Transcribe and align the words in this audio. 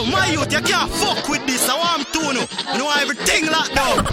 Yo, 0.00 0.06
my 0.06 0.26
youth, 0.28 0.50
you 0.50 0.60
can't 0.62 0.90
fuck 0.90 1.28
with 1.28 1.46
this. 1.46 1.68
I 1.68 1.76
want 1.76 2.10
to 2.14 2.32
know. 2.32 2.46
You 2.72 2.78
know 2.78 2.90
everything 3.00 3.46
locked 3.50 3.74
down. 3.74 4.04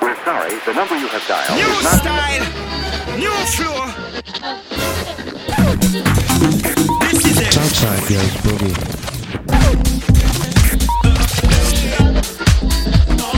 We're 0.00 0.16
sorry, 0.24 0.58
the 0.64 0.72
number 0.72 0.96
you 0.96 1.08
have 1.08 1.26
dialed 1.28 1.58
New 1.58 1.68
is 1.68 1.84
not... 1.84 2.00
style, 2.00 2.46
new 3.18 3.30
flow. 3.52 3.92
This 7.10 7.24
is 7.26 7.36
it. 7.40 7.52
Southside 7.52 8.08
goes 8.08 8.34
boogie. 8.40 8.76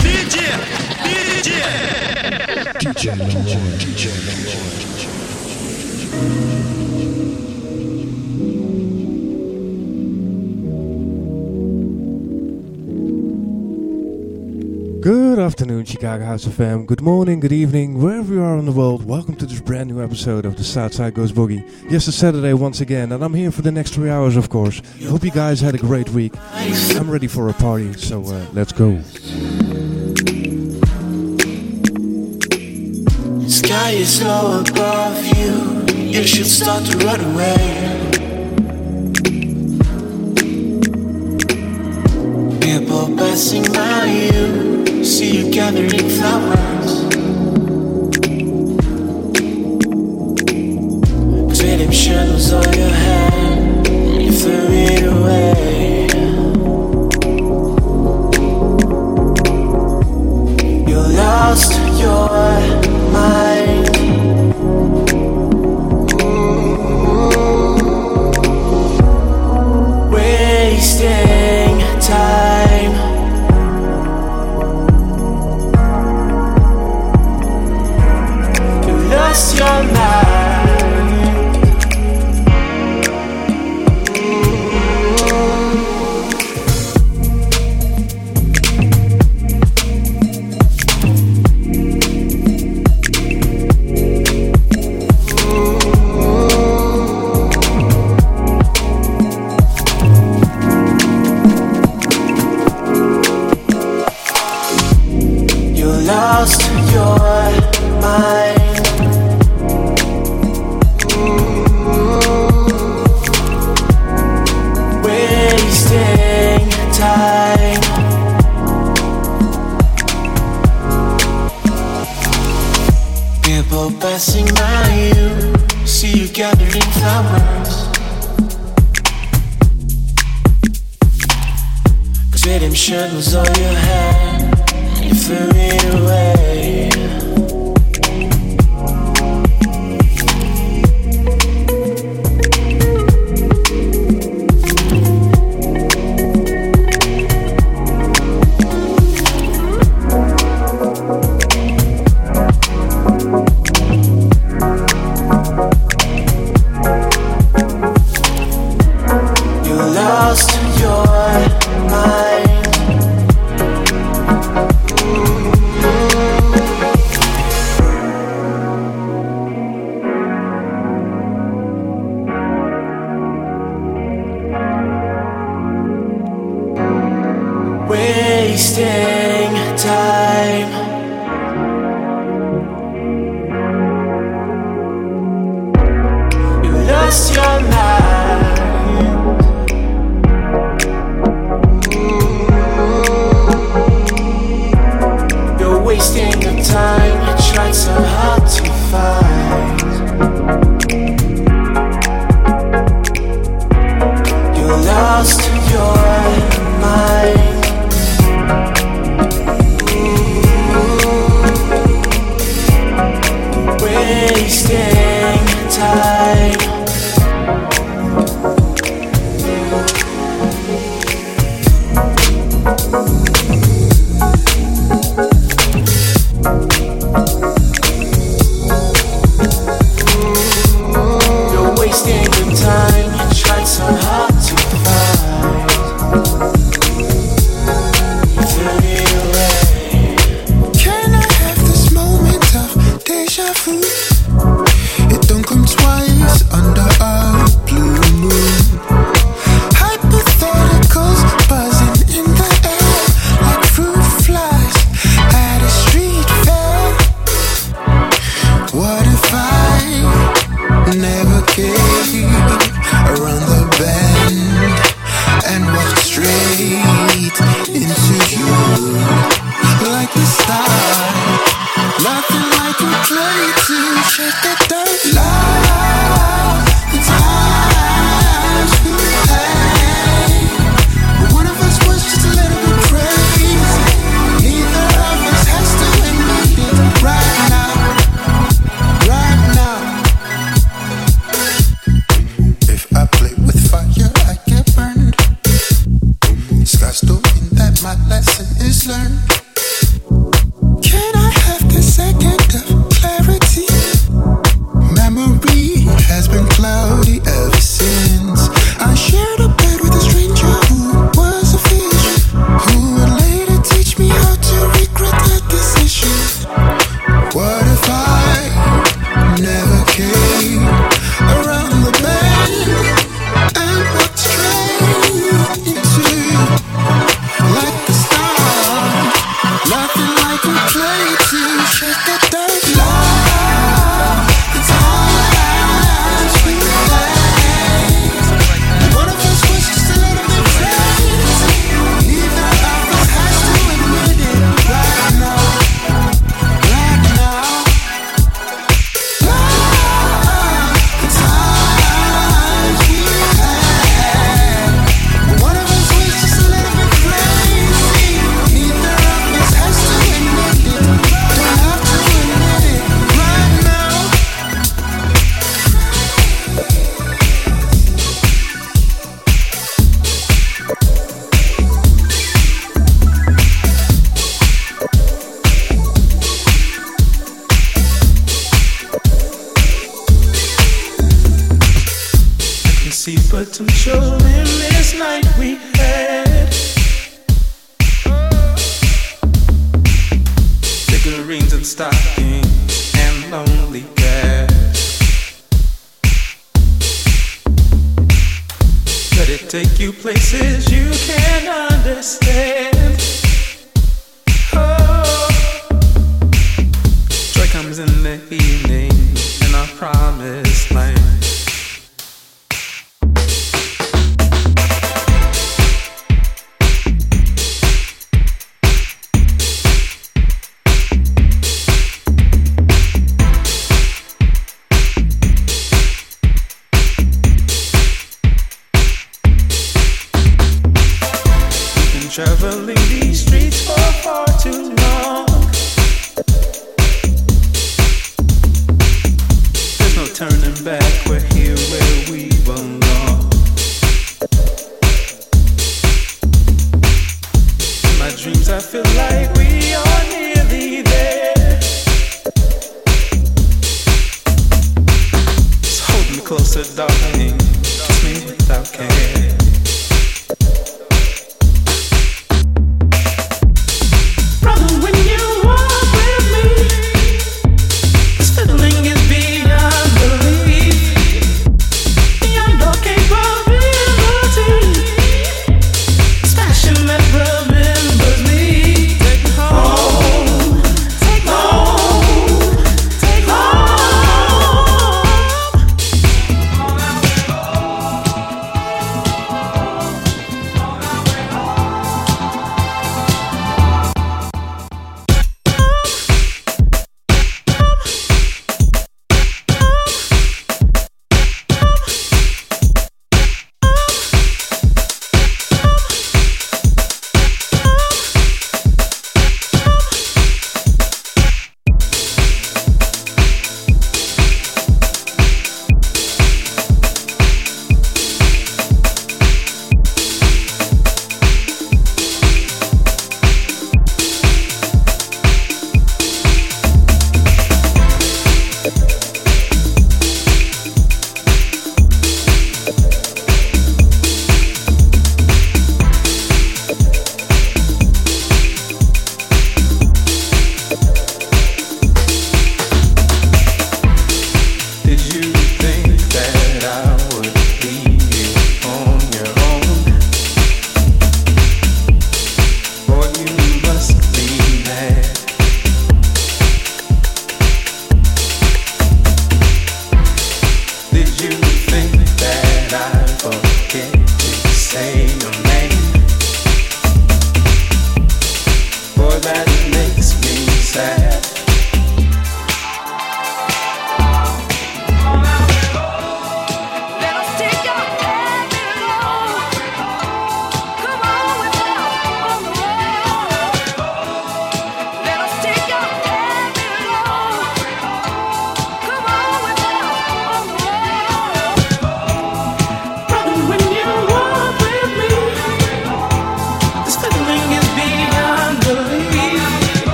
DJ, 0.00 0.36
DJ. 1.04 1.50
DJ 2.80 3.02
Lamar. 3.18 3.60
DJ 3.76 4.02
Good 15.02 15.40
afternoon, 15.40 15.84
Chicago 15.84 16.24
House 16.24 16.44
FM. 16.44 16.86
Good 16.86 17.00
morning, 17.00 17.40
good 17.40 17.50
evening, 17.50 18.00
wherever 18.00 18.32
you 18.32 18.40
are 18.40 18.56
in 18.56 18.66
the 18.66 18.70
world. 18.70 19.04
Welcome 19.04 19.34
to 19.34 19.46
this 19.46 19.60
brand 19.60 19.90
new 19.90 20.00
episode 20.00 20.44
of 20.44 20.56
the 20.56 20.62
Southside 20.62 21.14
Goes 21.14 21.32
Boogie. 21.32 21.68
Yes, 21.90 22.06
it's 22.06 22.16
Saturday 22.16 22.52
once 22.52 22.80
again, 22.80 23.10
and 23.10 23.24
I'm 23.24 23.34
here 23.34 23.50
for 23.50 23.62
the 23.62 23.72
next 23.72 23.94
three 23.94 24.10
hours, 24.10 24.36
of 24.36 24.48
course. 24.48 24.80
Hope 25.08 25.24
you 25.24 25.32
guys 25.32 25.60
had 25.60 25.74
a 25.74 25.78
great 25.78 26.08
week. 26.10 26.34
I'm 26.52 27.10
ready 27.10 27.26
for 27.26 27.48
a 27.48 27.52
party, 27.52 27.92
so 27.94 28.22
uh, 28.22 28.46
let's 28.52 28.70
go. 28.70 29.00
Sky 33.48 33.90
is 33.90 34.22
low 34.22 34.60
above 34.60 35.26
you. 35.36 35.96
You 35.96 36.22
should 36.22 36.46
start 36.46 36.84
to 36.84 36.98
run 36.98 37.20
away. 37.34 38.01
People 42.72 43.14
passing 43.18 43.64
by 43.64 44.06
you, 44.06 45.04
see 45.04 45.36
you 45.36 45.52
gathering 45.52 46.08
flowers. 46.08 47.02
Dream 51.58 51.90
shadows 51.90 52.50
on 52.54 52.72
your 52.72 52.88
head, 52.88 53.86
you 54.22 54.32
threw 54.32 54.68
it 54.70 55.02
away. 55.04 55.51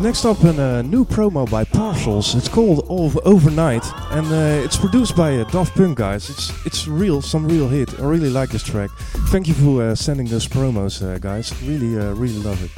next 0.00 0.24
up 0.24 0.42
a 0.42 0.82
new 0.82 1.04
promo 1.04 1.48
by 1.50 1.64
Partials. 1.64 2.36
It's 2.36 2.48
called 2.48 2.86
Over 2.88 3.20
Overnight, 3.24 3.84
and 4.10 4.26
uh, 4.26 4.64
it's 4.64 4.76
produced 4.76 5.16
by 5.16 5.36
uh, 5.36 5.44
Daft 5.44 5.74
Punk, 5.74 5.98
guys. 5.98 6.30
It's 6.30 6.66
it's 6.66 6.86
real, 6.86 7.22
some 7.22 7.46
real 7.46 7.68
hit. 7.68 7.98
I 7.98 8.04
really 8.04 8.30
like 8.30 8.50
this 8.50 8.62
track. 8.62 8.90
Thank 9.30 9.48
you 9.48 9.54
for 9.54 9.82
uh, 9.82 9.94
sending 9.94 10.26
those 10.26 10.46
promos, 10.46 11.02
uh, 11.02 11.18
guys. 11.18 11.52
Really, 11.62 11.98
uh, 11.98 12.12
really 12.14 12.38
love 12.38 12.62
it. 12.62 12.77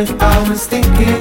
Minute 0.00 0.22
I 0.22 0.48
was 0.48 0.66
thinking 0.66 1.19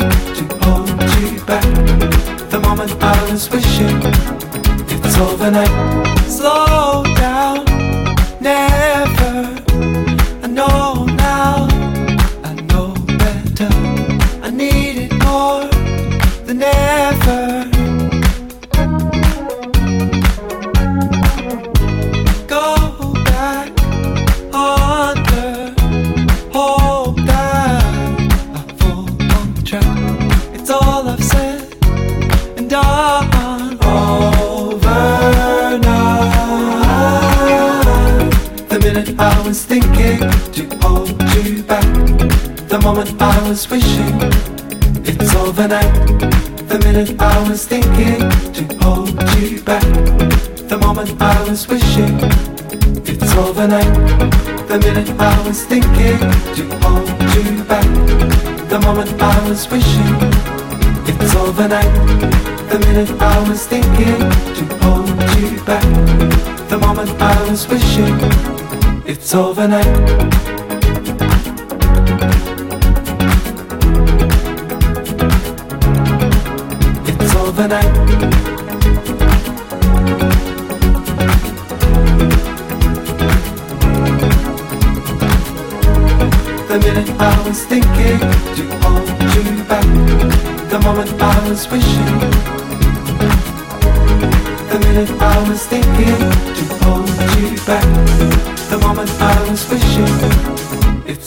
It's 69.30 69.36
overnight. 69.36 70.49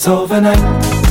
It's 0.03 0.09
overnight. 0.09 1.02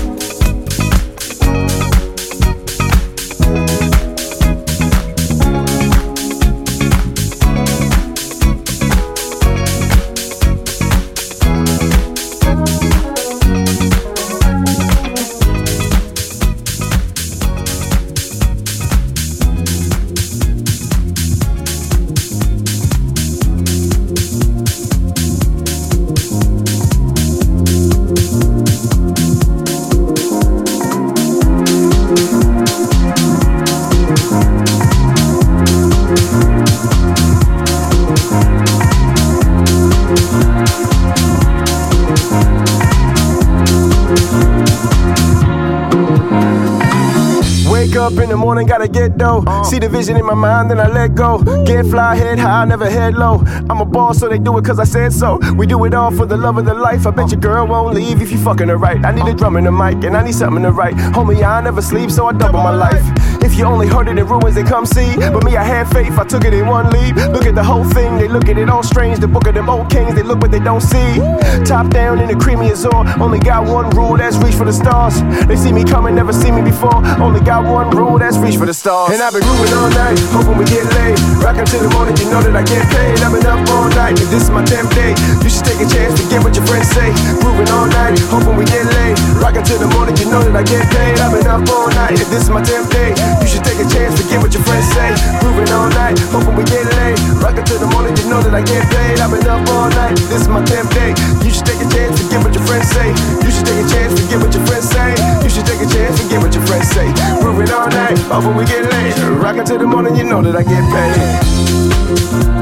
Vision 50.01 50.17
in 50.17 50.25
my 50.25 50.33
mind, 50.33 50.71
then 50.71 50.79
I 50.79 50.87
let 50.87 51.13
go. 51.13 51.37
Get 51.63 51.85
fly, 51.85 52.15
head 52.15 52.39
high, 52.39 52.65
never 52.65 52.89
head 52.89 53.13
low. 53.13 53.43
I'm 53.69 53.81
a 53.81 53.85
boss, 53.85 54.17
so 54.17 54.27
they 54.27 54.39
do 54.39 54.57
it 54.57 54.65
cause 54.65 54.79
I 54.79 54.83
said 54.83 55.13
so. 55.13 55.37
We 55.53 55.67
do 55.67 55.85
it 55.85 55.93
all 55.93 56.09
for 56.09 56.25
the 56.25 56.37
love 56.37 56.57
of 56.57 56.65
the 56.65 56.73
life. 56.73 57.05
I 57.05 57.11
bet 57.11 57.31
your 57.31 57.39
girl 57.39 57.67
won't 57.67 57.93
leave 57.93 58.19
if 58.19 58.31
you 58.31 58.39
fucking 58.39 58.69
her 58.69 58.77
right. 58.77 59.03
I 59.05 59.11
need 59.11 59.27
a 59.27 59.35
drum 59.35 59.57
and 59.57 59.67
a 59.67 59.71
mic, 59.71 60.03
and 60.03 60.17
I 60.17 60.23
need 60.23 60.33
something 60.33 60.63
to 60.63 60.71
write. 60.71 60.95
Homie, 61.15 61.43
I 61.43 61.61
never 61.61 61.83
sleep, 61.83 62.09
so 62.09 62.25
I 62.25 62.31
double 62.31 62.63
my 62.63 62.73
life. 62.73 63.20
If 63.51 63.57
you 63.57 63.65
only 63.65 63.87
heard 63.87 64.07
it 64.07 64.17
in 64.17 64.25
ruins, 64.25 64.55
then 64.55 64.65
come 64.65 64.85
see. 64.85 65.17
But 65.17 65.43
me, 65.43 65.57
I 65.57 65.63
had 65.63 65.91
faith, 65.91 66.17
I 66.17 66.23
took 66.23 66.45
it 66.45 66.53
in 66.53 66.67
one 66.67 66.89
leap. 66.89 67.17
Look 67.35 67.43
at 67.43 67.53
the 67.53 67.63
whole 67.63 67.83
thing, 67.83 68.15
they 68.15 68.29
look 68.29 68.47
at 68.47 68.57
it 68.57 68.69
all 68.69 68.81
strange. 68.81 69.19
The 69.19 69.27
book 69.27 69.45
of 69.45 69.53
them 69.55 69.69
old 69.69 69.91
kings, 69.91 70.15
they 70.15 70.23
look 70.23 70.39
but 70.39 70.51
they 70.51 70.63
don't 70.63 70.79
see. 70.79 71.19
Top 71.67 71.91
down 71.91 72.23
in 72.23 72.31
the 72.31 72.37
creamy 72.39 72.71
azure. 72.71 73.03
Only 73.19 73.39
got 73.39 73.67
one 73.67 73.89
rule, 73.91 74.15
that's 74.15 74.37
reach 74.37 74.55
for 74.55 74.63
the 74.63 74.71
stars. 74.71 75.19
They 75.51 75.57
see 75.57 75.73
me 75.73 75.83
coming, 75.83 76.15
never 76.15 76.31
see 76.31 76.49
me 76.49 76.61
before. 76.61 76.95
Only 77.19 77.41
got 77.41 77.67
one 77.67 77.91
rule, 77.91 78.17
that's 78.17 78.37
reach 78.37 78.55
for 78.55 78.65
the 78.65 78.73
stars. 78.73 79.11
And 79.11 79.21
I've 79.21 79.35
been 79.35 79.43
grooving 79.43 79.73
all 79.75 79.91
night, 79.99 80.15
hoping 80.31 80.55
we 80.55 80.63
get 80.63 80.87
laid. 80.95 81.19
Rockin' 81.43 81.67
till 81.67 81.83
the 81.83 81.91
morning, 81.91 82.15
you 82.23 82.31
know 82.31 82.39
that 82.39 82.55
I 82.55 82.63
get 82.63 82.87
paid. 82.87 83.19
I've 83.19 83.35
been 83.35 83.43
up 83.51 83.67
all 83.67 83.91
night, 83.99 84.15
and 84.15 84.31
this 84.31 84.47
is 84.47 84.49
my 84.49 84.63
10th 84.63 84.95
day. 84.95 85.11
You 85.43 85.51
should 85.51 85.67
take 85.67 85.83
a 85.83 85.87
chance, 85.91 86.15
forget 86.15 86.39
what 86.39 86.55
your 86.55 86.63
friends 86.71 86.87
say. 86.95 87.11
Grooving 87.43 87.67
all 87.75 87.91
night, 87.91 88.15
hoping 88.31 88.55
we 88.55 88.63
get 88.63 88.87
laid. 88.95 89.19
Rockin' 89.43 89.67
till 89.67 89.83
the 89.83 89.91
morning, 89.91 90.15
you 90.15 90.31
know 90.31 90.39
that 90.39 90.55
I 90.55 90.63
get 90.63 90.87
paid. 90.87 91.19
I've 91.19 91.35
been 91.35 91.51
up 91.51 91.67
all 91.67 91.91
night, 91.99 92.15
and 92.15 92.31
this 92.31 92.47
is 92.47 92.49
my 92.49 92.63
10th 92.63 92.87
day. 92.95 93.11
You 93.41 93.47
should 93.51 93.67
take 93.67 93.83
a 93.83 93.87
chance, 93.91 94.15
forget 94.15 94.39
what 94.39 94.53
your 94.55 94.63
friends 94.63 94.87
say. 94.95 95.11
Grooving 95.43 95.67
all 95.75 95.91
night, 95.91 96.15
hoping 96.31 96.55
we 96.55 96.63
get 96.63 96.87
laid. 96.95 97.19
Rockin' 97.43 97.65
till 97.67 97.79
the 97.83 97.89
morning, 97.91 98.15
you 98.15 98.25
know 98.31 98.39
that 98.39 98.55
I 98.55 98.63
get 98.63 98.87
paid. 98.87 99.19
I've 99.19 99.27
been 99.27 99.43
up 99.43 99.67
all 99.75 99.91
night, 99.91 100.15
this 100.31 100.47
is 100.47 100.47
my 100.47 100.63
10th 100.63 100.87
day. 100.95 101.11
You 101.43 101.51
should 101.51 101.67
take 101.67 101.83
a 101.83 101.87
chance, 101.91 102.15
forget 102.15 102.39
what 102.39 102.55
your 102.55 102.63
friends 102.63 102.87
say. 102.95 103.11
You 103.43 103.51
should 103.51 103.67
take 103.67 103.83
a 103.83 103.87
chance, 103.91 104.15
forget 104.15 104.39
what 104.39 104.55
your 104.55 104.63
friends 104.63 104.87
say. 104.87 105.11
You 105.43 105.49
should 105.51 105.67
take 105.67 105.83
a 105.83 105.89
chance, 105.91 106.15
forget 106.23 106.39
what 106.39 106.55
your 106.55 106.63
friends 106.63 106.87
say. 106.95 107.11
Grooving 107.43 107.71
all 107.75 107.91
night, 107.91 108.17
hoping 108.31 108.55
we 108.55 108.63
get 108.63 108.87
laid. 108.87 109.19
Rockin' 109.43 109.65
till 109.65 109.79
the 109.79 109.87
morning, 109.87 110.15
you 110.15 110.23
know 110.23 110.41
that 110.41 110.55
I 110.55 110.63
get 110.63 110.83
paid. 110.87 112.60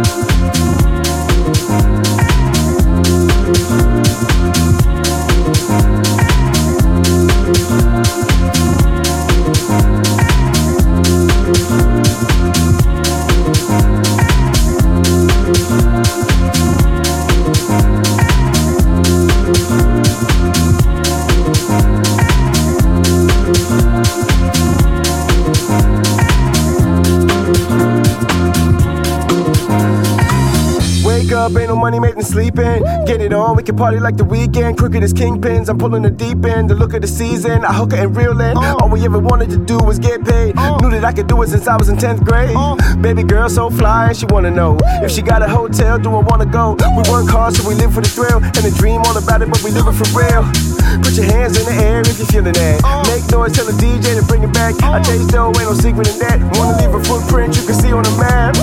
Ain't 32.19 32.35
no 32.35 32.39
money 32.39 32.49
making 32.49 32.51
sleeping. 32.53 33.05
Get 33.05 33.21
it 33.21 33.33
on, 33.33 33.55
we 33.55 33.63
can 33.63 33.75
party 33.75 33.99
like 33.99 34.17
the 34.17 34.23
weekend. 34.23 34.77
Crooked 34.77 35.03
as 35.03 35.13
kingpins, 35.13 35.69
I'm 35.69 35.77
pulling 35.77 36.03
the 36.03 36.09
deep 36.09 36.45
end. 36.45 36.69
The 36.69 36.75
look 36.75 36.93
of 36.93 37.01
the 37.01 37.07
season, 37.07 37.65
I 37.65 37.73
hook 37.73 37.93
it 37.93 37.99
and 37.99 38.15
reel 38.15 38.39
in. 38.39 38.57
Uh. 38.57 38.77
All 38.79 38.89
we 38.89 39.03
ever 39.05 39.19
wanted 39.19 39.49
to 39.51 39.57
do 39.57 39.77
was 39.77 39.99
get 39.99 40.23
paid. 40.25 40.57
Uh. 40.57 40.77
Knew 40.77 40.91
that 40.91 41.05
I 41.05 41.13
could 41.13 41.27
do 41.27 41.41
it 41.41 41.49
since 41.49 41.67
I 41.67 41.75
was 41.75 41.89
in 41.89 41.97
10th 41.97 42.23
grade. 42.23 42.55
Uh. 42.55 42.75
Baby 42.97 43.23
girl 43.23 43.49
so 43.49 43.69
fly, 43.69 44.07
and 44.07 44.17
she 44.17 44.25
wanna 44.27 44.51
know 44.51 44.77
if 45.03 45.11
she 45.11 45.21
got 45.21 45.41
a 45.41 45.47
hotel, 45.47 45.97
do 45.97 46.09
I 46.15 46.21
wanna 46.21 46.45
go? 46.45 46.75
We 46.95 47.03
work 47.09 47.29
hard, 47.29 47.55
so 47.55 47.67
we 47.67 47.75
live 47.75 47.93
for 47.93 48.01
the 48.01 48.09
thrill. 48.09 48.37
And 48.43 48.63
the 48.63 48.73
dream 48.77 49.01
all 49.05 49.17
about 49.17 49.41
it, 49.41 49.49
but 49.49 49.63
we 49.63 49.71
live 49.71 49.87
it 49.87 49.95
for 49.95 50.09
real. 50.17 50.43
Put 51.03 51.15
your 51.15 51.25
hands 51.25 51.57
in 51.57 51.65
the 51.65 51.75
air 51.83 52.01
if 52.01 52.17
you're 52.17 52.27
feeling 52.27 52.53
that. 52.53 52.81
Make 53.07 53.23
noise, 53.31 53.53
tell 53.53 53.65
the 53.65 53.77
DJ 53.77 54.19
to 54.19 54.25
bring 54.25 54.43
it 54.43 54.53
back. 54.53 54.75
I 54.83 55.01
taste 55.01 55.29
dough, 55.29 55.53
ain't 55.55 55.69
no 55.69 55.73
secret 55.73 56.07
in 56.09 56.19
that. 56.19 56.37
Wanna 56.57 56.77
leave 56.81 56.93
a 56.93 57.01
footprint 57.03 57.55
you 57.55 57.63
can 57.63 57.75
see 57.75 57.93
on 57.93 58.03
the 58.03 58.13
map. 58.17 58.55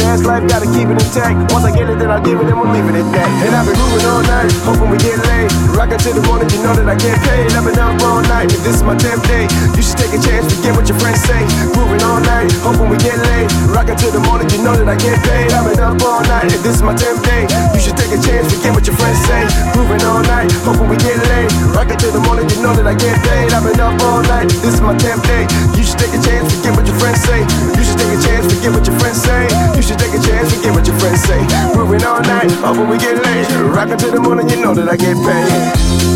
Fast 0.00 0.24
life, 0.24 0.46
gotta 0.48 0.66
keep 0.66 0.88
it 0.88 0.98
intact. 0.98 1.52
Once 1.52 1.64
I 1.64 1.72
get 1.76 1.88
it, 1.88 1.98
then 1.98 2.10
I'll 2.10 2.24
give 2.24 2.40
it, 2.40 2.46
and 2.46 2.58
we'll 2.58 2.72
leave 2.72 2.88
it 2.88 3.03
at 3.04 3.12
that. 3.12 3.28
And 3.44 3.52
I've 3.52 3.66
been 3.66 3.76
moving 3.76 4.04
all 4.08 4.22
night, 4.24 4.50
hoping 4.64 4.88
we 4.88 4.98
get 4.98 5.18
laid. 5.28 5.50
Rockin' 5.76 5.98
till 5.98 6.14
the 6.14 6.24
morning, 6.24 6.48
you 6.48 6.60
know 6.62 6.72
that 6.72 6.88
I 6.88 6.96
get 6.96 7.16
paid. 7.26 7.52
I've 7.52 7.64
been 7.64 7.78
up 7.78 8.00
all 8.00 8.22
night, 8.24 8.48
and 8.48 8.62
this 8.64 8.80
is 8.80 8.84
my 8.84 8.96
10th 8.96 9.24
day. 9.28 9.44
You 9.76 9.82
should 9.82 9.98
take 9.98 10.14
a 10.14 10.20
chance, 10.20 10.48
forget 10.48 10.72
what 10.76 10.88
your 10.88 10.98
friends 10.98 11.20
say. 11.24 11.42
Moving 11.76 12.00
all 12.02 12.20
night, 12.20 12.48
hoping 12.64 12.88
we 12.88 12.96
get 12.96 13.18
laid. 13.18 13.50
Rockin' 13.68 13.96
till 13.96 14.12
the 14.12 14.22
morning, 14.24 14.48
you 14.50 14.62
know 14.62 14.74
that 14.76 14.88
I 14.88 14.96
get 14.96 15.18
paid. 15.26 15.52
I've 15.52 15.66
been 15.66 15.80
up 15.80 16.00
all 16.00 16.22
night, 16.24 16.48
and 16.48 16.62
this 16.64 16.80
is 16.80 16.82
my 16.82 16.94
10th 16.94 17.20
day. 17.26 17.44
You 17.74 17.80
should 17.80 17.96
take 17.98 18.12
a 18.14 18.20
chance, 18.20 18.48
forget 18.52 18.72
what 18.72 18.86
your 18.86 18.96
friends 18.96 19.20
say. 19.28 19.42
Moving 19.76 20.02
all 20.06 20.22
night, 20.24 20.48
hoping 20.64 20.88
we 20.88 20.96
get 20.96 21.18
laid. 21.28 21.50
Rockin' 21.74 21.98
till 21.98 22.14
the 22.14 22.22
morning, 22.24 22.48
you 22.48 22.62
know 22.62 22.72
that 22.72 22.86
I 22.86 22.94
get 22.94 23.16
paid. 23.26 23.52
I've 23.52 23.64
been 23.66 23.80
up 23.80 23.98
all 24.00 24.22
night, 24.30 24.48
this 24.62 24.78
is 24.78 24.80
my 24.80 24.94
10th 24.96 25.22
day. 25.26 25.44
You 25.76 25.82
should 25.82 25.98
take 25.98 26.14
a 26.14 26.20
chance, 26.22 26.54
forget 26.54 26.72
what 26.76 26.86
your 26.86 26.96
friends 26.96 27.20
say. 27.26 27.42
You 27.74 27.82
should 27.82 27.98
take 27.98 28.14
a 28.14 28.20
chance, 28.22 28.46
forget 28.46 28.72
what 28.72 28.86
your 28.86 28.96
friends 29.02 29.20
say. 29.20 29.42
You 29.74 29.82
should 29.82 29.98
take 29.98 30.14
a 30.14 30.20
chance, 30.22 30.54
forget 30.54 30.72
what 30.72 30.86
your 30.86 30.96
friends 31.02 31.20
say. 31.26 31.40
Moving 31.74 32.02
all 32.06 32.22
night, 32.22 32.50
hoping 32.62 32.88
we 32.88 32.93
get 32.98 33.22
laid. 33.22 33.50
Rockin' 33.74 33.98
till 33.98 34.12
the 34.12 34.20
morning, 34.20 34.48
you 34.48 34.56
know 34.56 34.74
that 34.74 34.88
I 34.88 34.96
get 34.96 35.16
paid. 35.16 36.14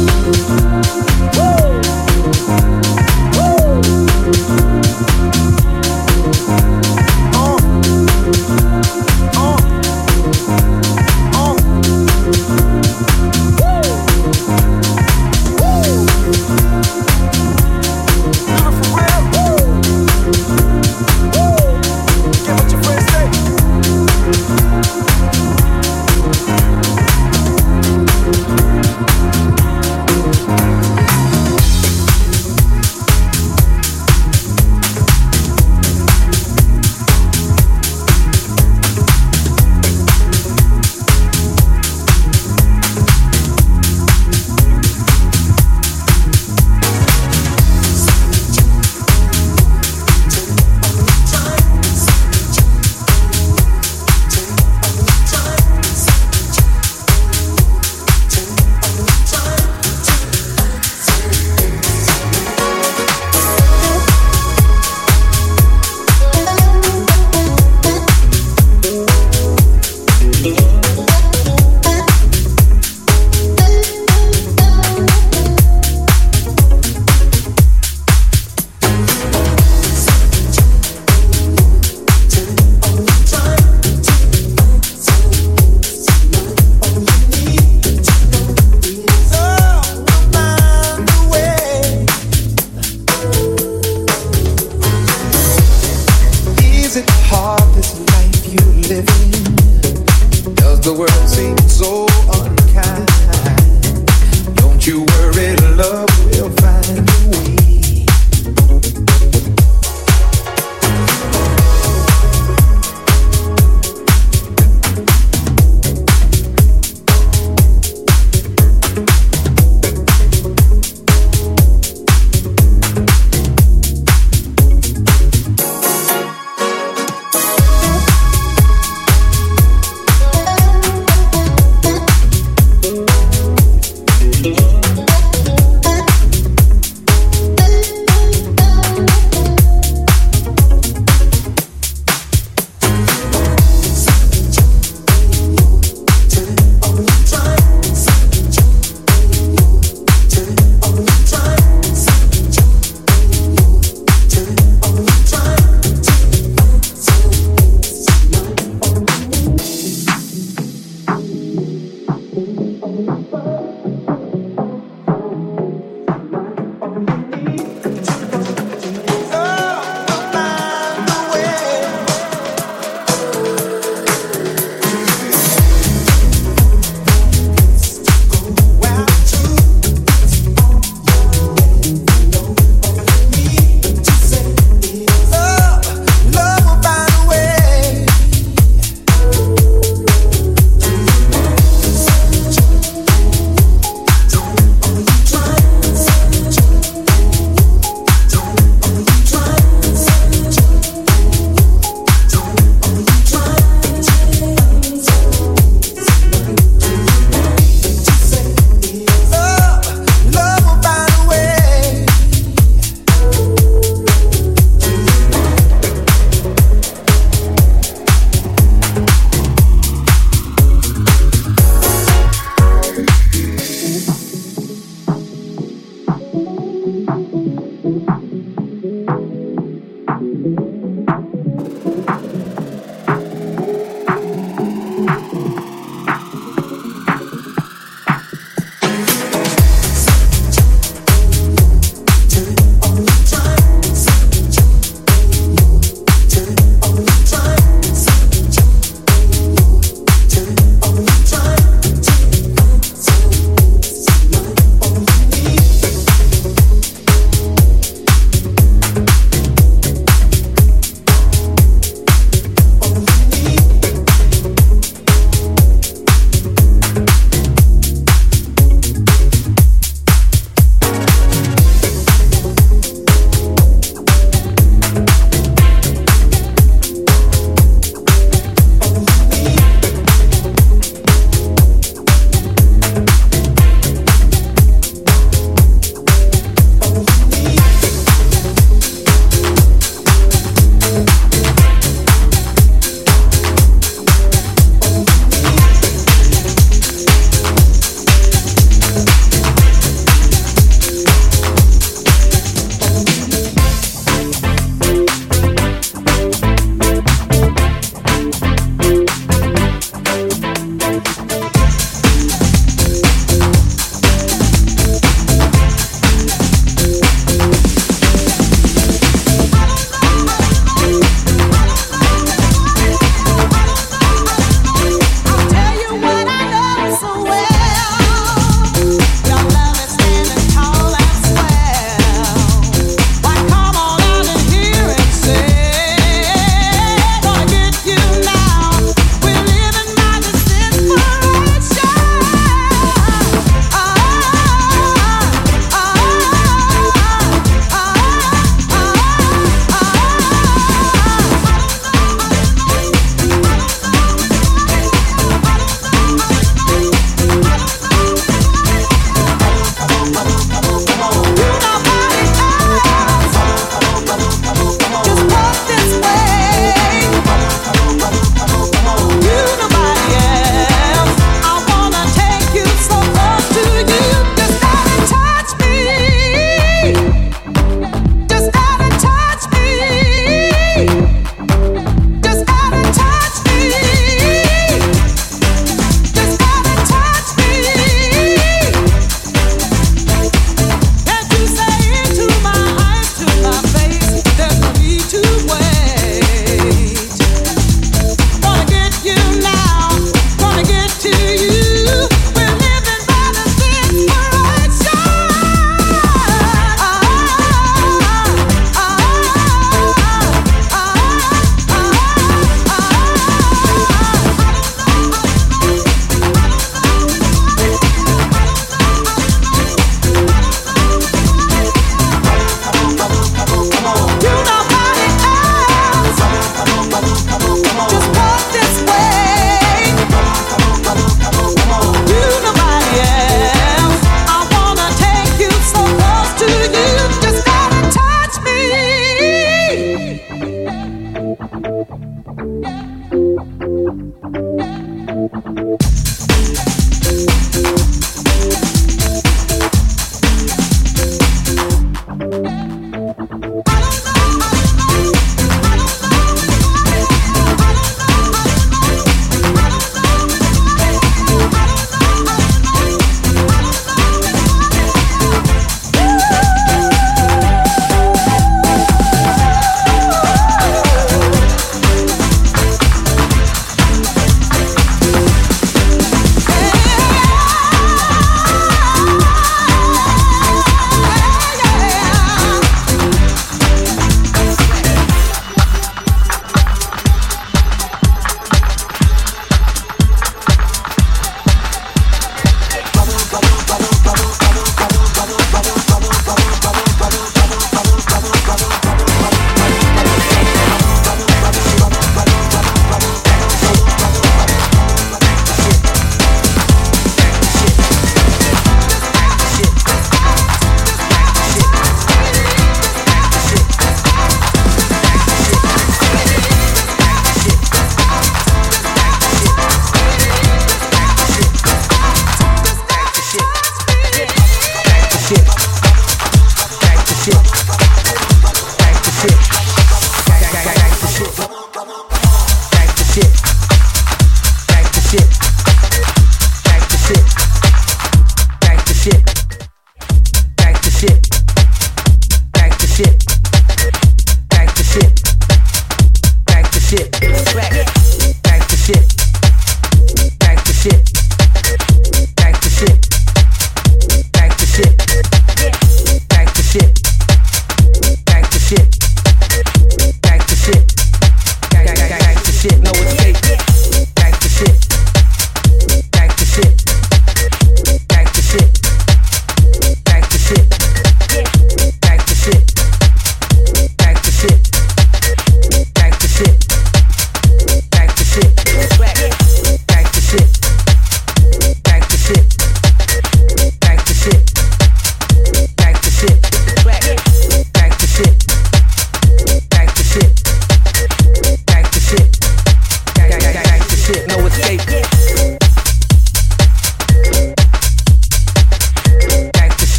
Get 1.32 1.57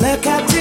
look 0.00 0.26
up 0.26 0.55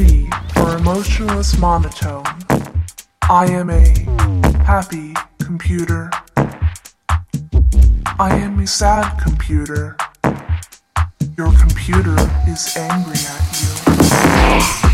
me 0.00 0.28
for 0.54 0.76
emotionless 0.76 1.58
monotone. 1.58 2.24
I 3.28 3.46
am 3.50 3.70
a 3.70 3.84
happy 4.64 5.14
computer. 5.38 6.10
I 8.18 8.30
am 8.34 8.58
a 8.60 8.66
sad 8.66 9.18
computer. 9.22 9.96
Your 11.36 11.52
computer 11.58 12.16
is 12.48 12.76
angry 12.76 13.20
at 13.34 14.84
you. 14.84 14.89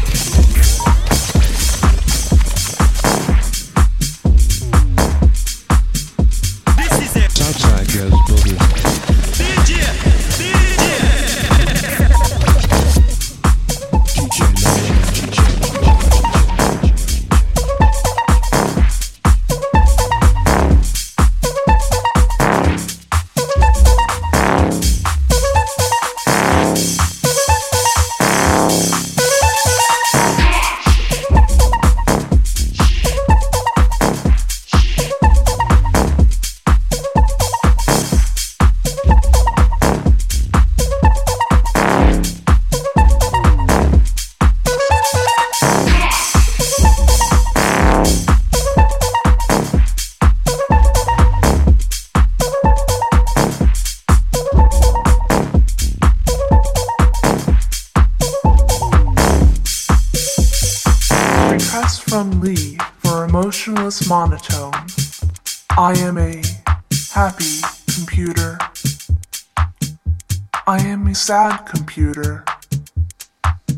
sad, 71.27 71.67
computer. 71.67 72.45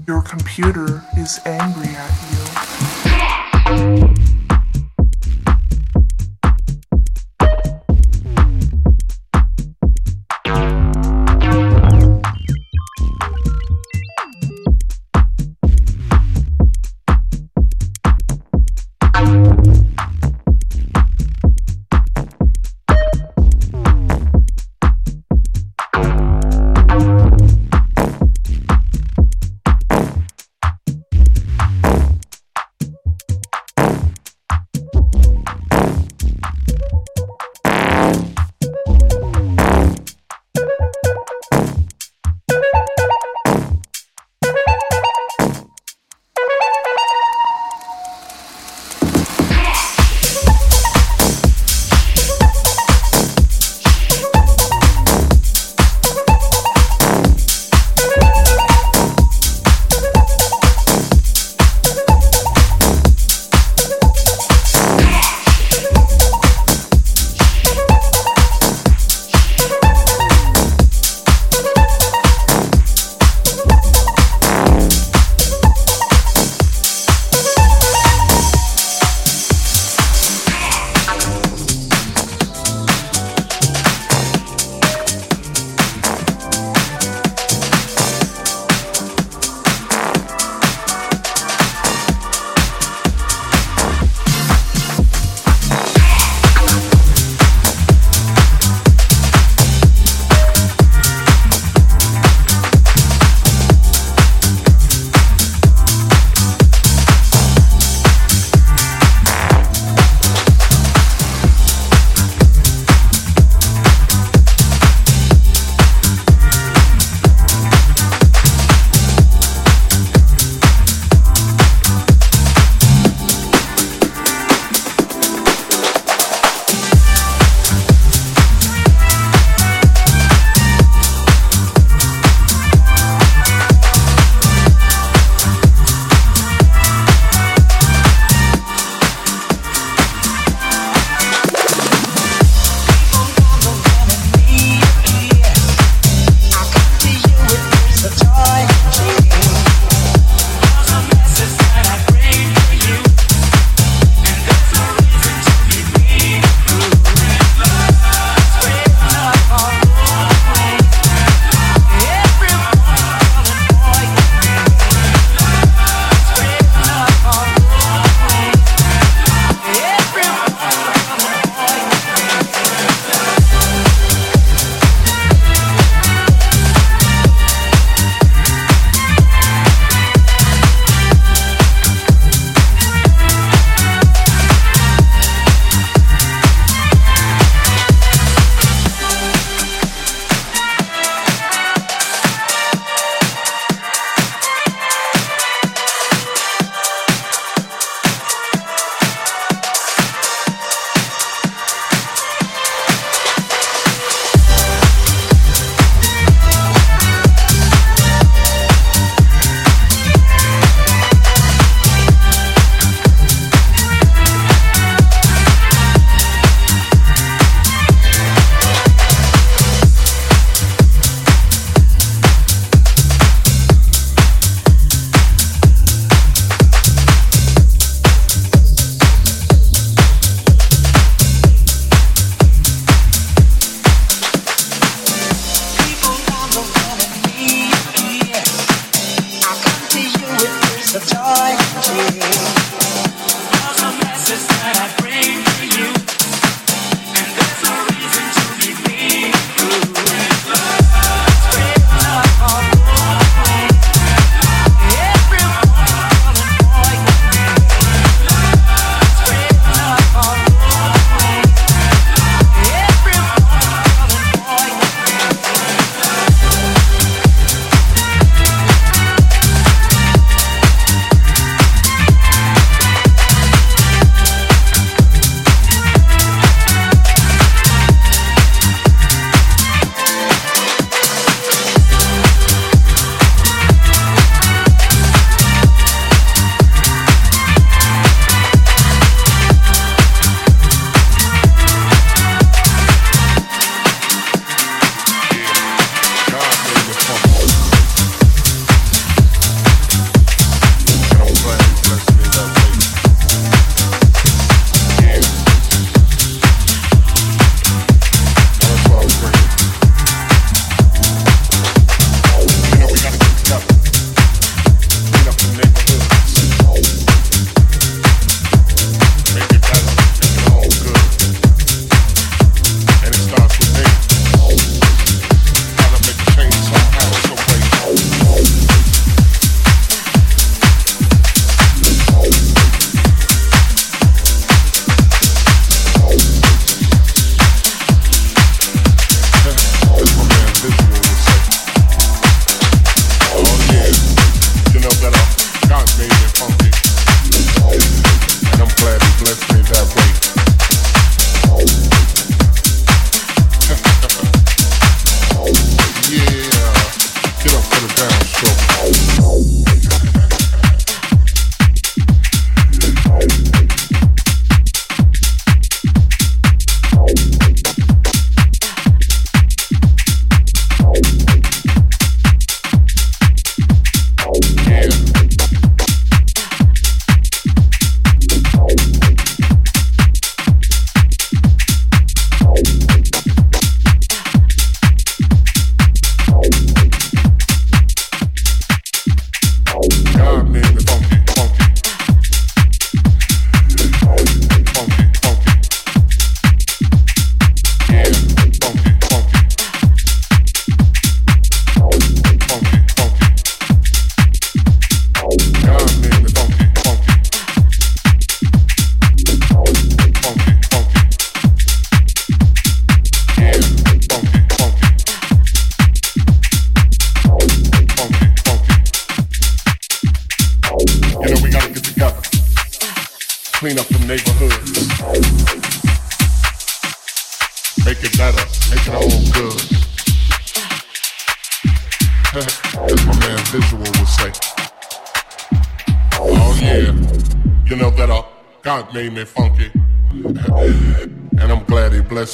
Your 0.06 0.20
computer 0.20 1.02
is 1.16 1.40
angry. 1.46 1.87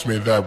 Me 0.07 0.19
that 0.19 0.44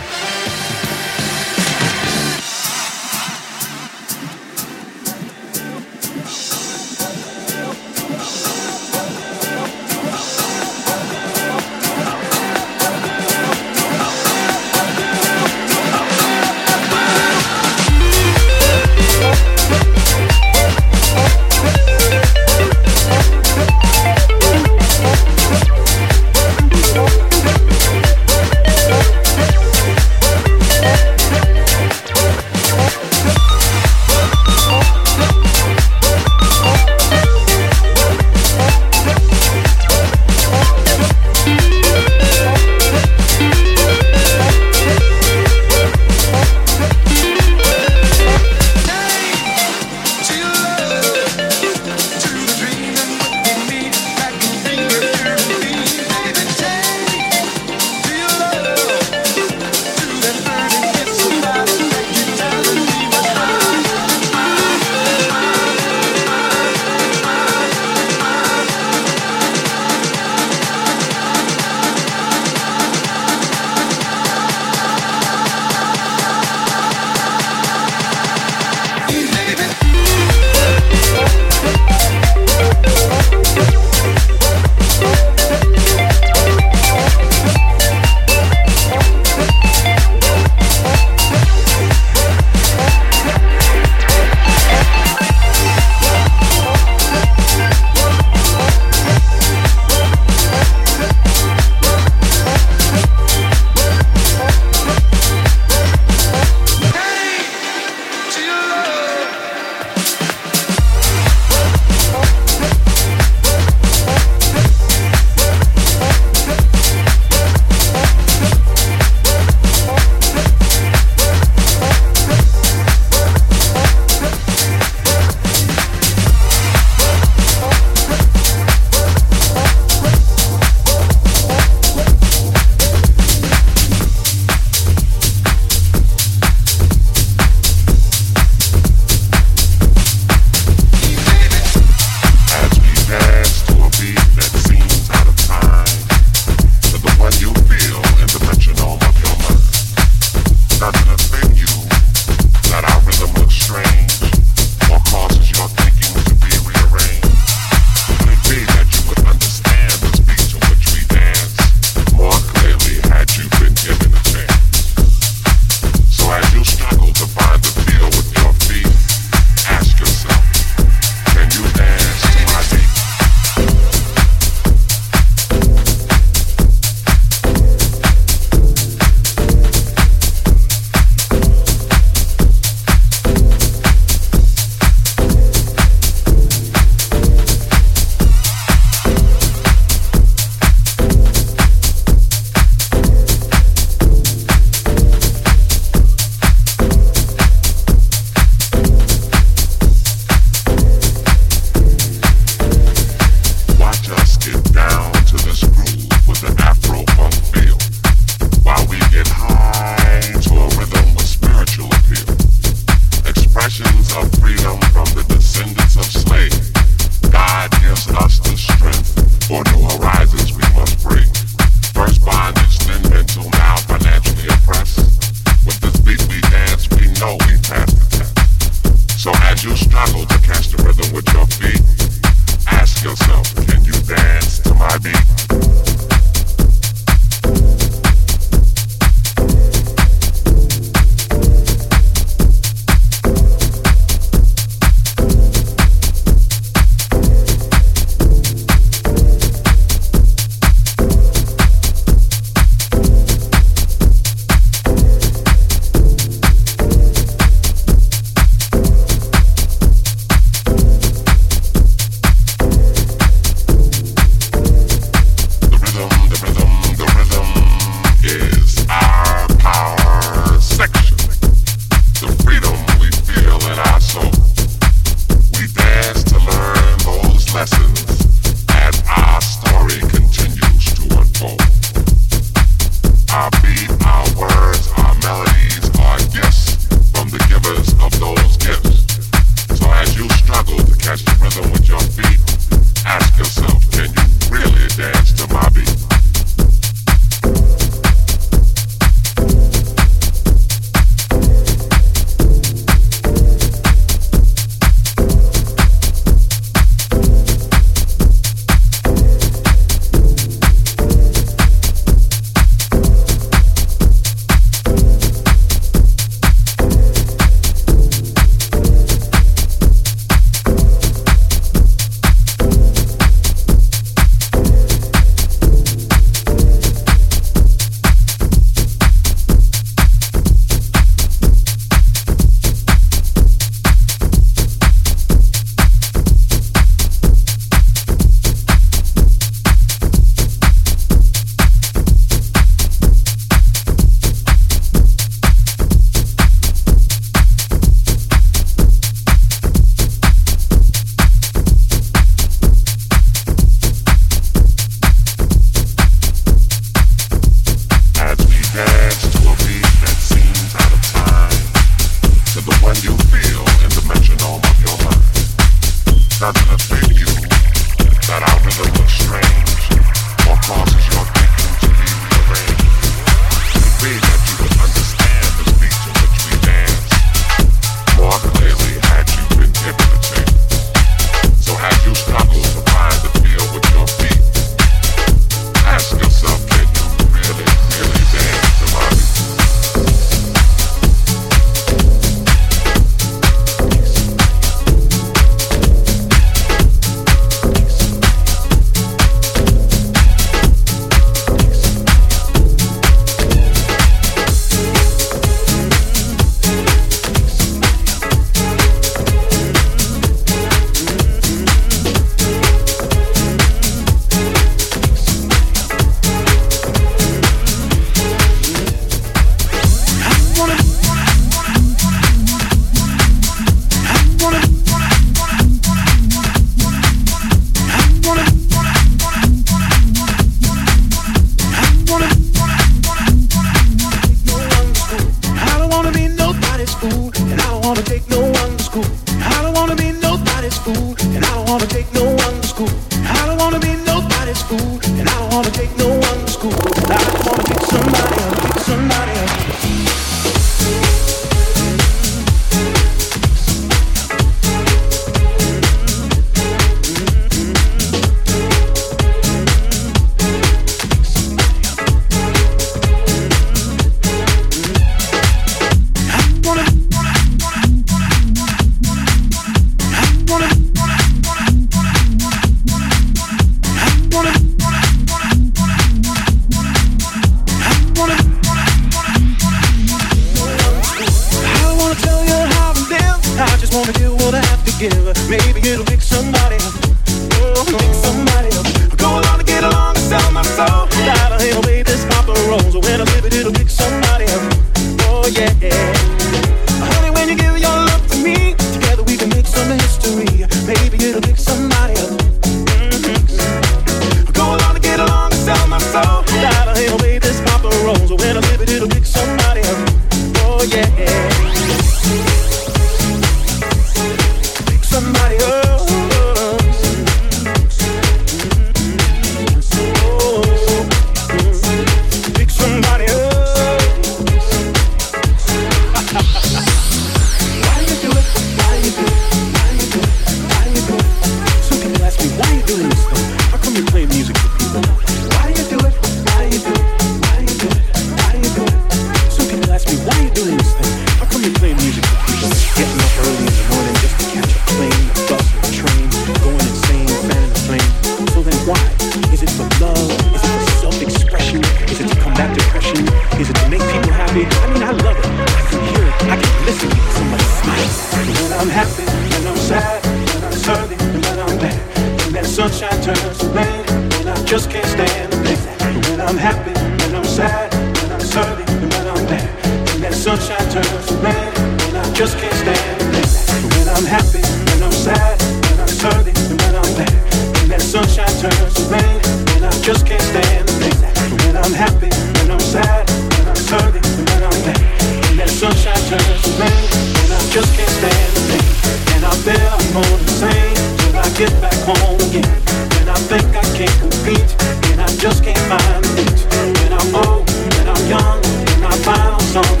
I 599.73 600.00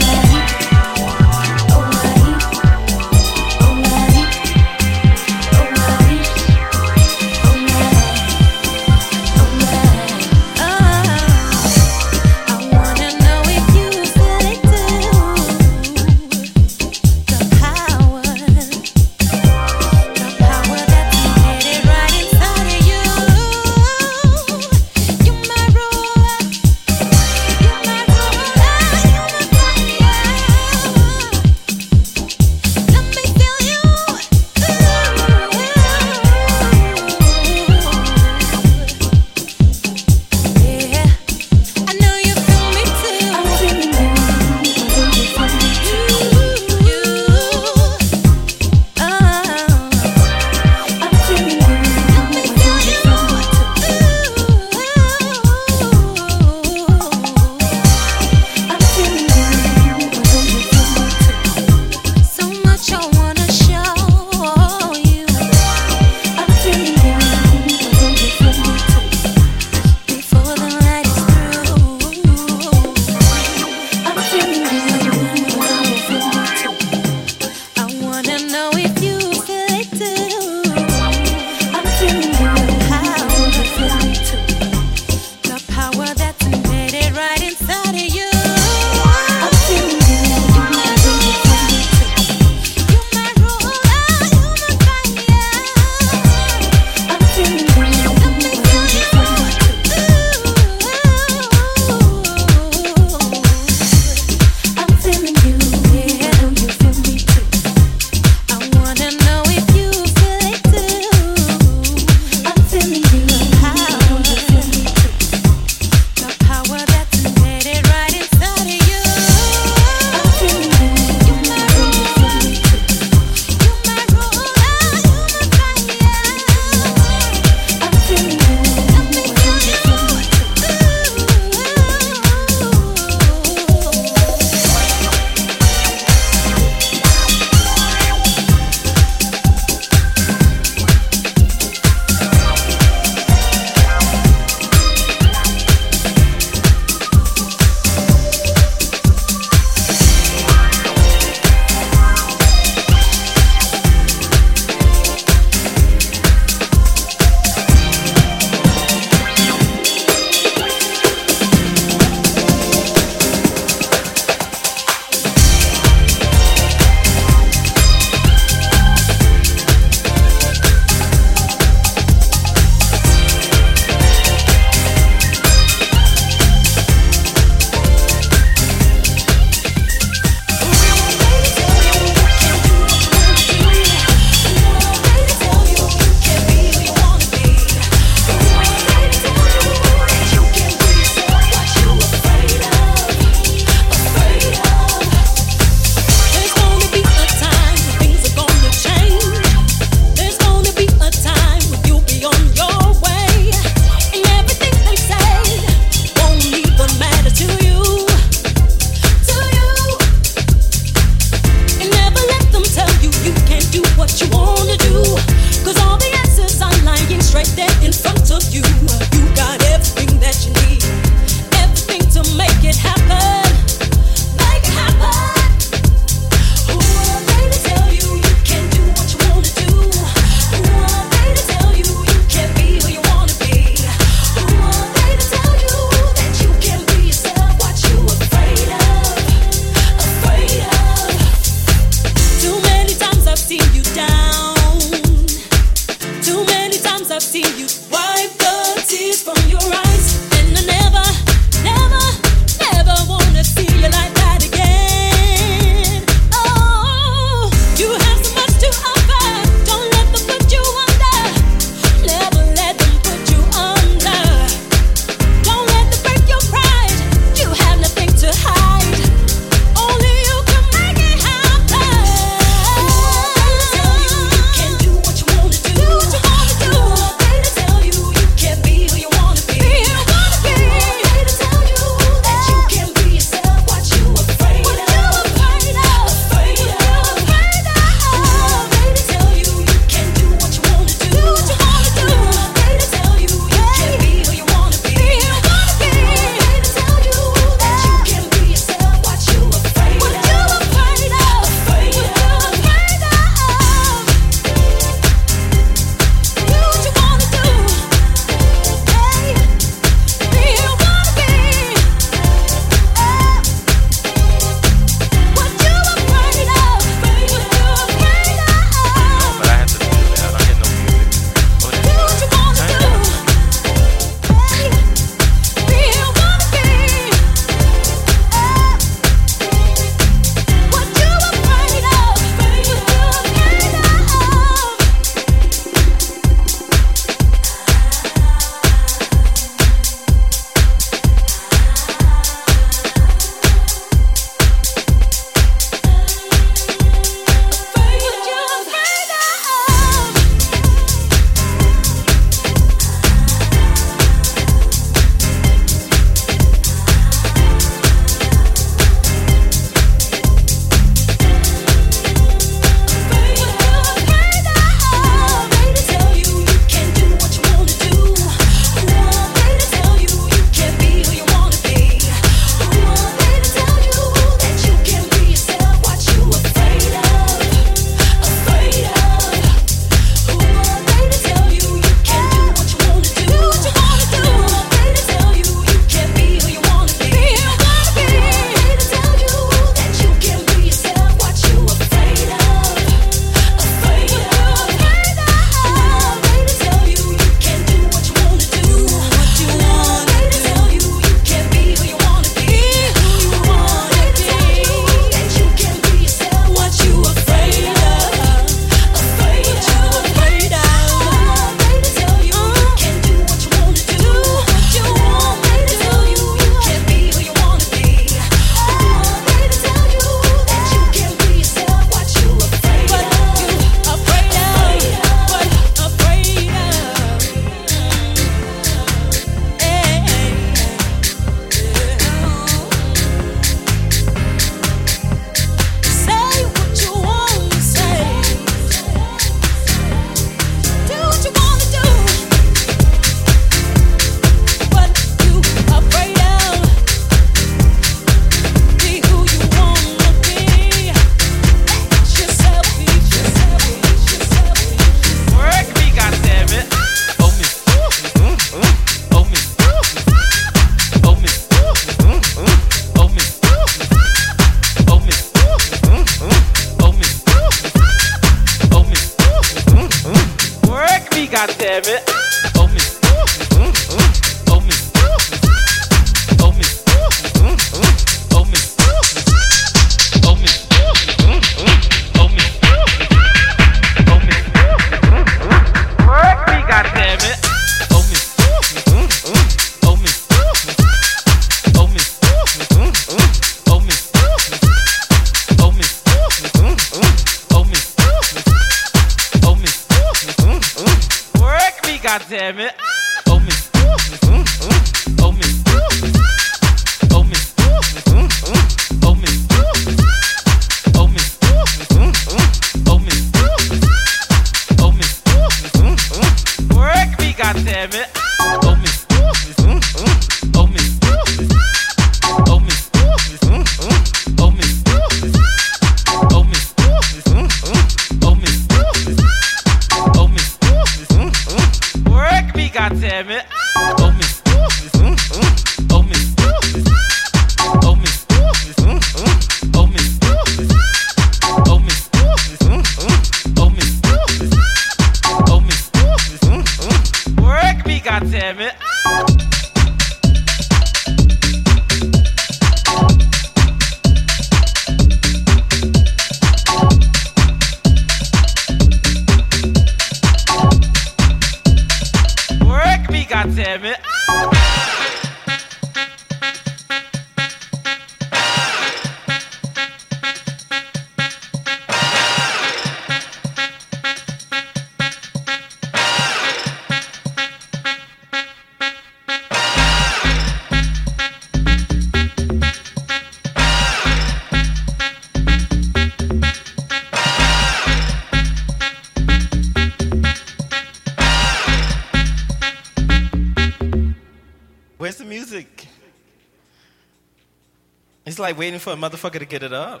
for 598.88 598.94
a 598.94 599.10
motherfucker 599.10 599.38
to 599.38 599.44
get 599.44 599.62
it 599.62 599.72
up. 599.72 600.00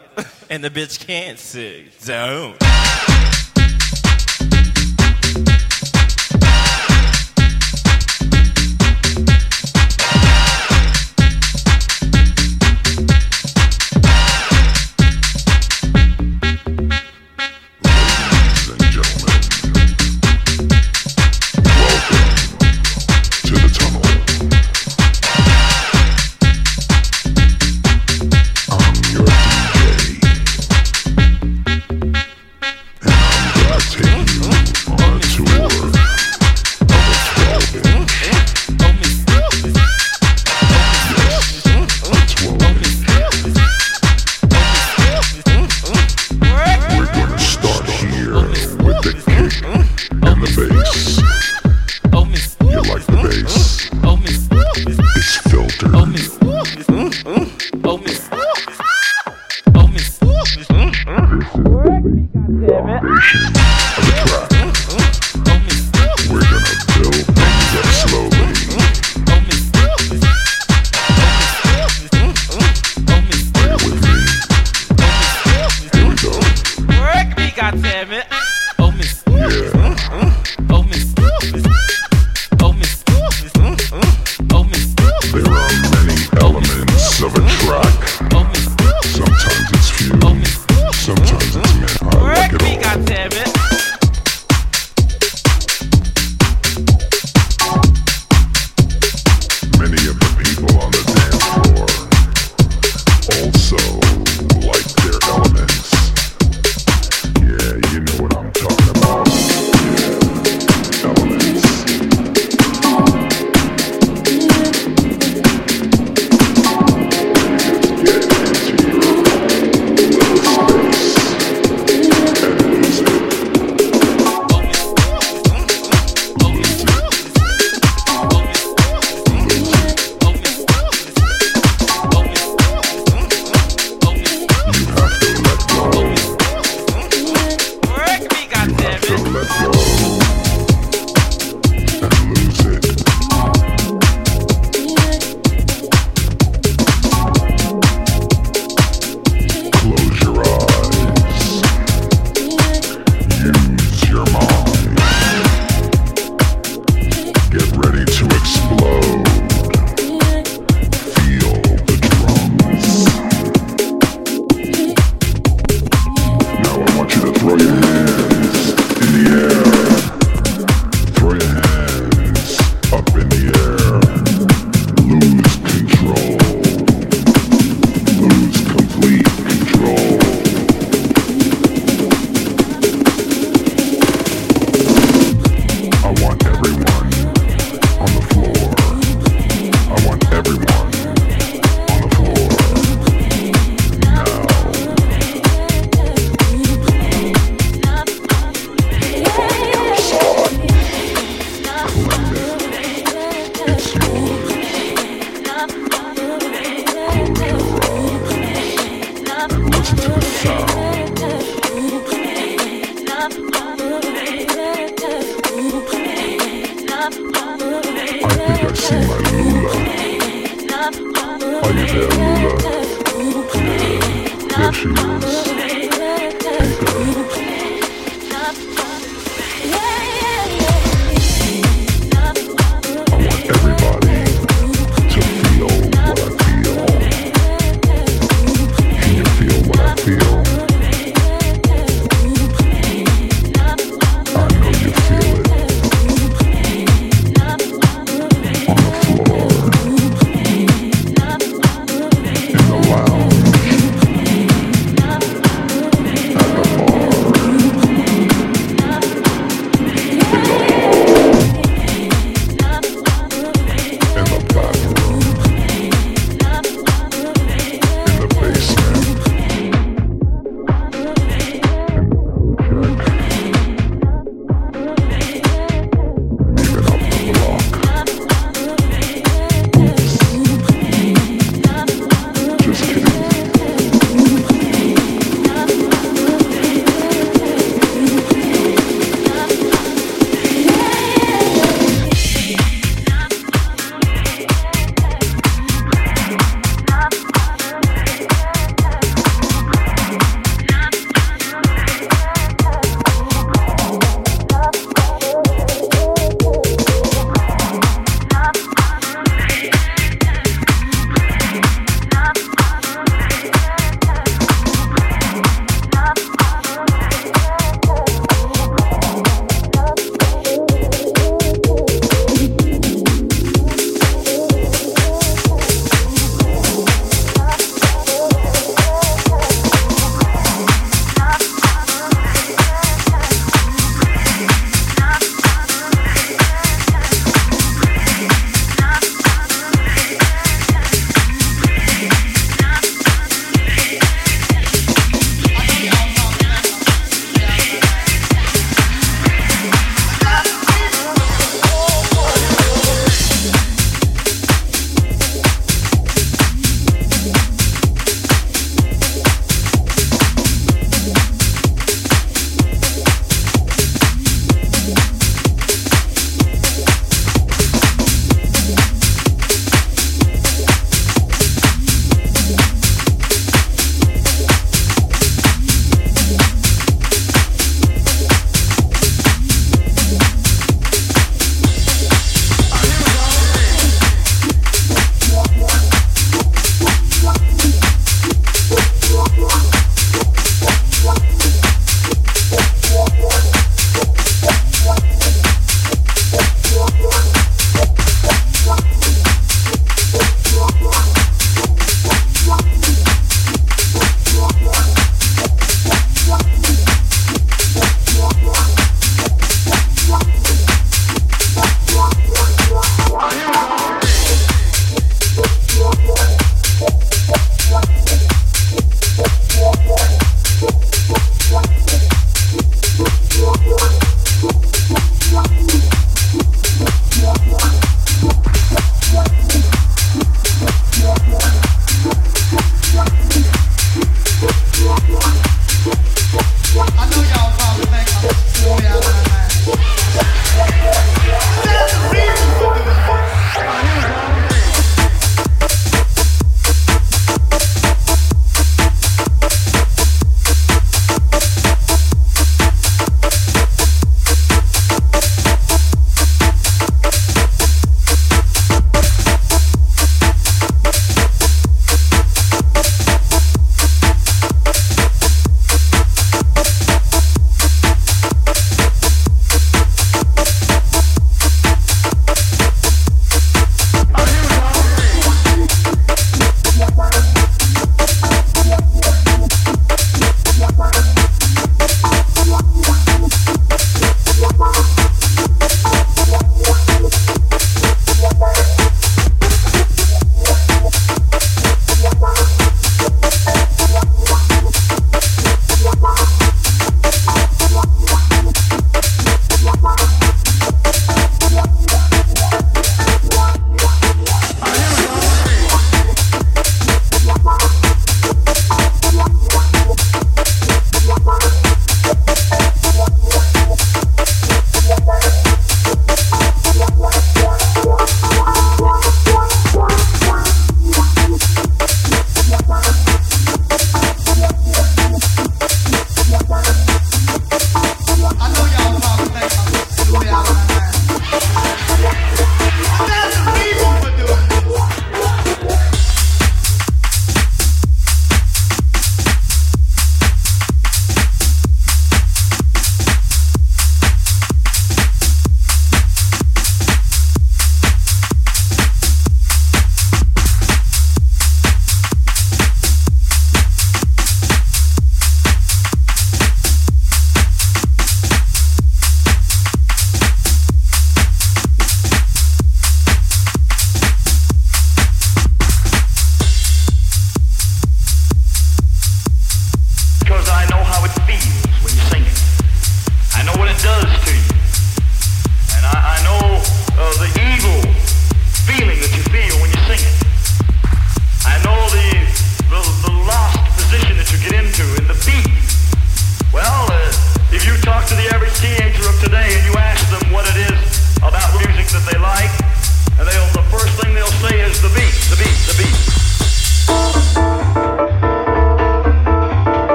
and 0.50 0.64
the 0.64 0.70
bitch 0.70 1.06
can't 1.06 1.38
see. 1.38 1.88
Don't. 2.04 2.56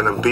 And 0.00 0.08
a 0.08 0.22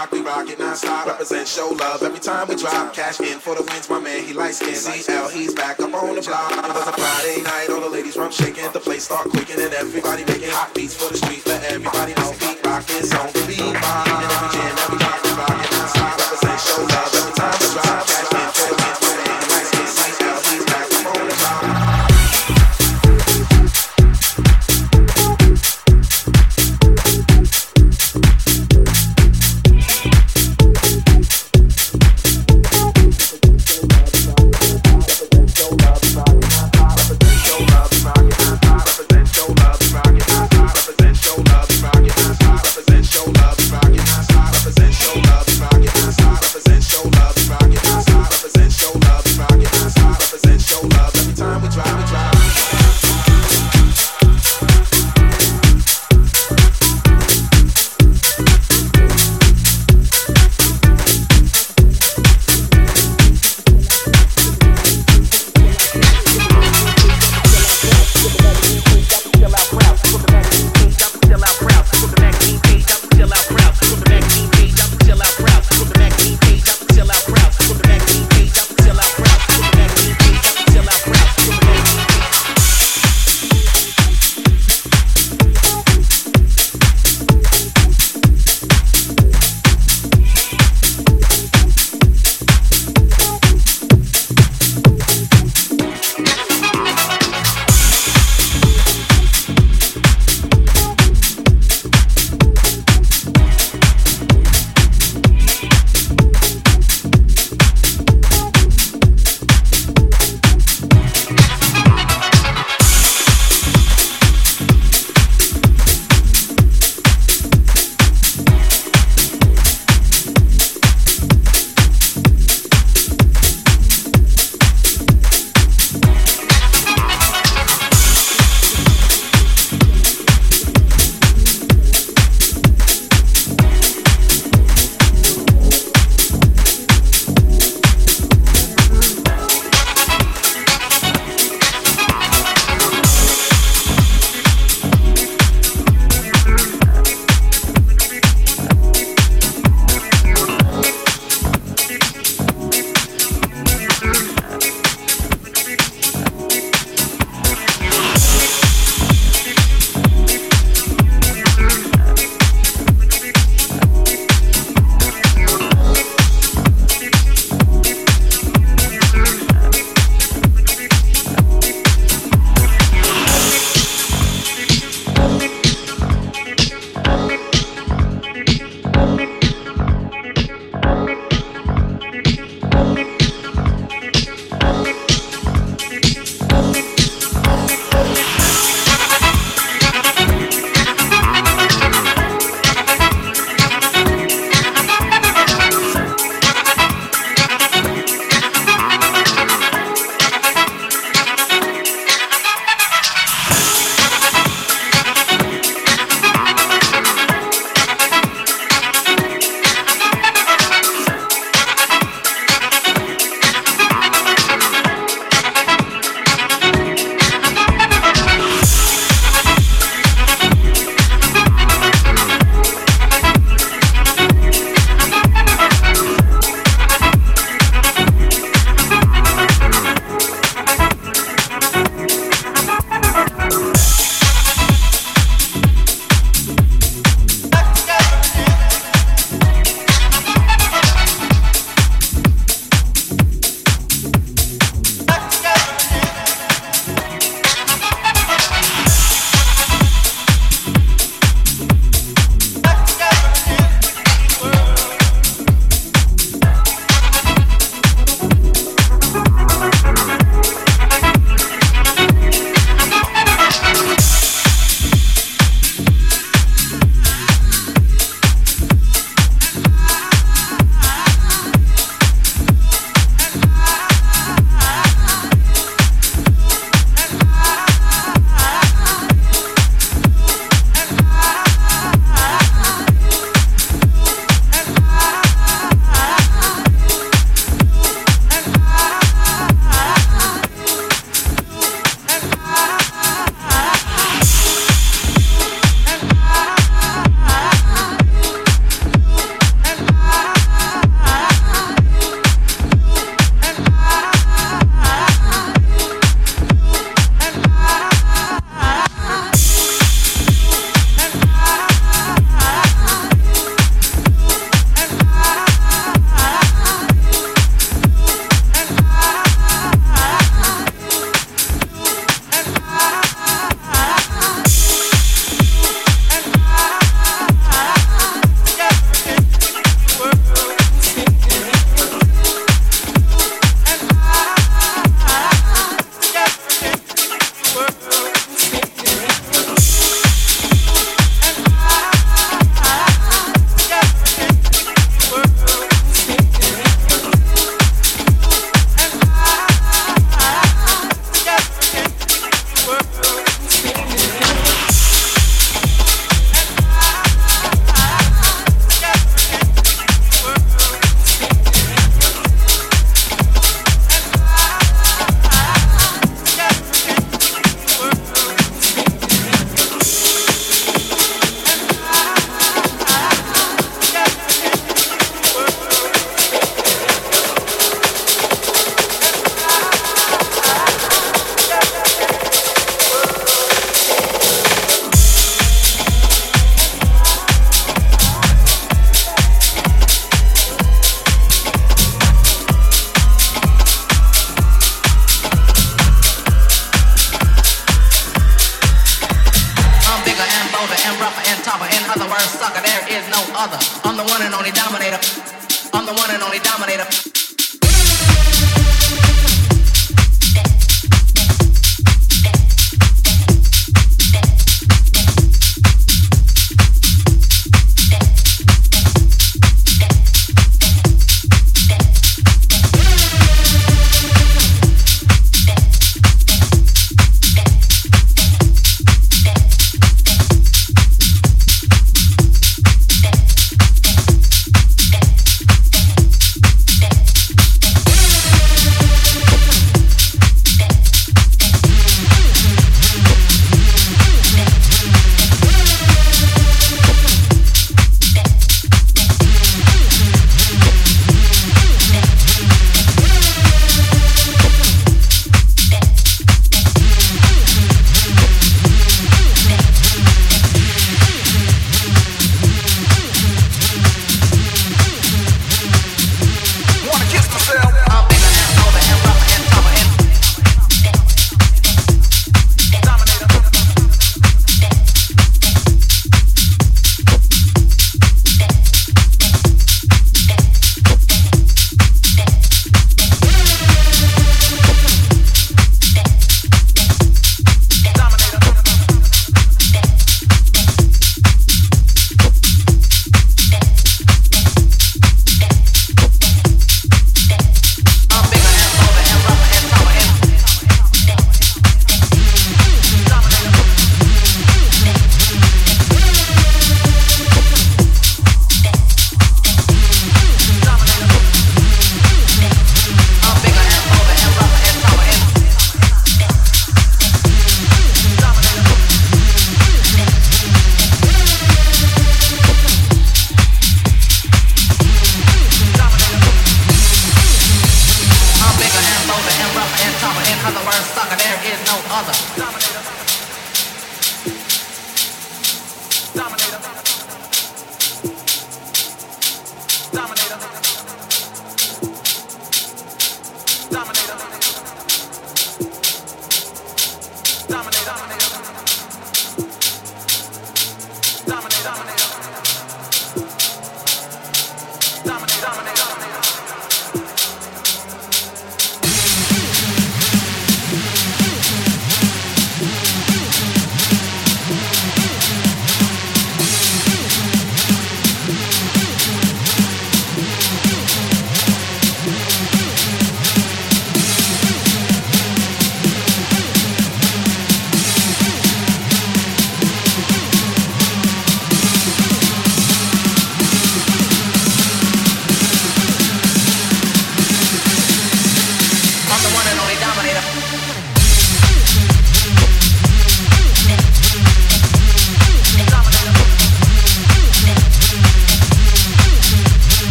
rock, 0.00 0.12
we 0.12 0.20
rock 0.20 0.48
it 0.48 0.58
non-stop. 0.58 1.06
Represent 1.06 1.46
show 1.46 1.68
love 1.68 2.02
every 2.02 2.20
time 2.20 2.48
we 2.48 2.56
drop. 2.56 2.94
Cash 2.94 3.20
in 3.20 3.38
for 3.38 3.54
the 3.54 3.62
wins, 3.62 3.90
my 3.90 4.00
man, 4.00 4.24
he 4.24 4.32
likes 4.32 4.56
skin. 4.56 4.74
CL, 4.74 5.28
he's 5.28 5.54
back 5.54 5.78
up 5.80 5.92
on 5.92 6.14
the 6.14 6.22
block. 6.22 6.52
It 6.52 6.74
was 6.74 6.88
a 6.88 6.92
Friday 6.92 7.42
night, 7.42 7.68
all 7.70 7.80
the 7.80 7.88
ladies 7.88 8.16
rum 8.16 8.32
shaking, 8.32 8.70
the 8.72 8.80
place 8.80 9.04
start 9.04 9.28
quaking, 9.28 9.60
and 9.60 9.72
everybody 9.74 10.24
making 10.24 10.50
hot 10.50 10.74
beats 10.74 10.94
for 10.94 11.10
the 11.10 11.18
street. 11.18 11.46
Let 11.46 11.64
everybody 11.64 12.14
know 12.14 12.32
beat 12.40 12.64
rock 12.64 12.88
is 12.90 13.12
on 13.12 13.26
the 13.32 13.44
beat. 13.46 13.60
And 13.60 13.76
every 13.76 14.48
jam 14.56 14.72
we 14.88 14.96
rock, 15.04 15.20
we 15.22 15.30
rock 15.36 15.58
it 15.64 15.70
non-stop. 15.72 16.16
Represent 16.16 16.60
show 16.60 16.80
love 16.80 17.14
every 17.14 17.34
time 17.36 17.56
we 17.60 17.66
drop. 17.76 18.06
Cash 18.06 18.32
in 18.32 18.50
for 18.56 18.74
the 18.74 18.79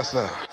yourself. 0.00 0.49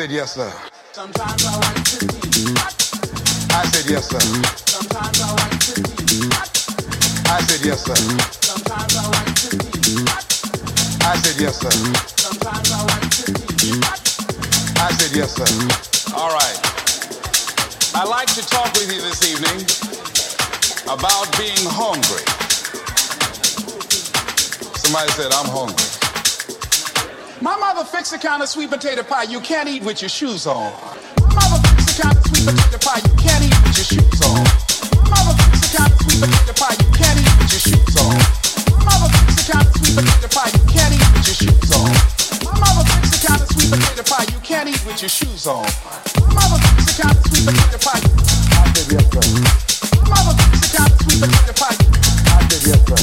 said 0.00 0.10
yes, 0.12 0.32
sir. 0.32 0.50
Sometimes 0.92 1.44
I 1.44 1.52
want 1.60 1.84
to 1.84 2.06
be. 2.08 2.56
I 3.52 3.68
said 3.68 3.84
yes, 3.84 4.08
sir. 4.08 4.18
Sometimes 4.64 5.20
I 5.20 5.28
want 5.28 5.60
to 5.60 5.76
be. 6.08 6.24
I 7.28 7.36
said 7.44 7.60
yes, 7.60 7.84
sir. 7.84 8.00
Sometimes 8.40 8.96
I 8.96 9.04
want 9.12 9.36
to 9.44 9.60
be. 9.60 10.00
I 11.04 11.16
said 11.20 11.36
yes, 11.36 11.60
sir. 11.60 11.68
Sometimes 12.16 12.72
I 12.72 12.80
want 12.80 13.12
to 13.12 13.28
be. 13.60 13.76
I 14.80 14.88
said 14.96 15.12
yes, 15.12 15.36
sir. 15.36 15.44
All 16.16 16.32
right. 16.32 16.58
I'd 18.00 18.08
like 18.08 18.32
to 18.32 18.42
talk 18.48 18.72
with 18.72 18.88
you 18.88 19.02
this 19.04 19.20
evening 19.28 19.68
about 20.88 21.28
being 21.36 21.68
hungry. 21.68 22.24
Somebody 24.80 25.12
said, 25.12 25.30
I'm 25.32 25.50
hungry. 25.52 25.99
My 27.42 27.56
mother 27.56 27.84
fixed 27.88 28.12
a 28.12 28.18
kind 28.18 28.42
of 28.42 28.50
sweet 28.50 28.68
potato 28.68 29.02
pie 29.02 29.22
you 29.22 29.40
can't 29.40 29.66
eat 29.66 29.82
with 29.82 30.02
your 30.02 30.10
shoes 30.10 30.46
on. 30.46 30.76
My 31.24 31.32
mother 31.32 31.56
fixed 31.72 31.96
a 31.96 32.02
kind 32.02 32.12
of 32.12 32.24
sweet 32.28 32.44
potato 32.44 32.76
pie 32.84 33.00
you 33.00 33.16
can't 33.16 33.40
eat 33.40 33.56
with 33.64 33.80
your 33.80 33.88
shoes 33.88 34.20
on. 34.28 34.44
My 34.92 35.08
mother 35.08 35.32
fixed 35.48 35.72
a 35.72 35.78
kind 35.80 35.88
of 35.88 35.96
sweet 36.04 36.20
potato 36.20 36.52
pie 36.60 36.76
you 36.76 36.92
can't 36.92 37.16
eat 37.16 37.32
with 37.40 37.48
your 37.48 37.64
shoes 37.64 37.96
on. 37.96 38.20
My 38.76 38.84
mother 38.84 39.08
fixed 39.24 39.40
a 39.40 39.52
kind 39.56 39.64
of 39.64 39.72
sweet 39.72 39.96
potato 39.96 40.28
pie 40.28 40.52
you 40.52 40.64
can't 40.68 40.92
eat 40.92 41.08
with 41.16 41.24
your 41.24 41.36
shoes 41.40 41.72
on. 41.72 41.88
My 42.44 42.52
mother 42.60 42.84
fixed 42.92 43.16
a 43.16 43.24
kind 43.24 43.40
of 43.40 43.48
sweet 43.48 43.70
potato 43.72 44.04
pie 44.04 44.26
you 44.28 44.40
can't 44.44 44.68
eat 44.68 44.82
with 44.84 45.00
your 45.00 45.08
shoes 45.08 45.46
on. 45.48 45.64
My 46.20 46.28
mother 46.36 46.60
fixed 46.60 46.92
a 46.92 47.00
kind 47.00 47.16
of 47.16 47.24
sweet 47.24 47.44
potato 47.48 47.80
pie. 47.80 48.04
My 49.96 50.04
mother 50.12 50.36
fixed 50.44 50.60
the 50.60 50.76
kind 50.76 50.92
of 50.92 51.00
sweet 51.08 51.24
potato 51.24 51.56
pie. 51.56 51.76
My 52.28 52.36
baby, 52.52 52.68
I'm 52.76 53.00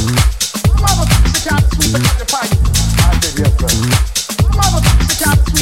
My 0.69 0.77
mother 0.85 1.09
the 1.09 1.41
kind 1.41 1.57
of 1.57 1.73
sweet 1.73 1.89
potato 1.89 2.25
pie. 2.29 2.53
My 3.01 3.17
baby, 3.17 3.41
I'm 3.49 4.16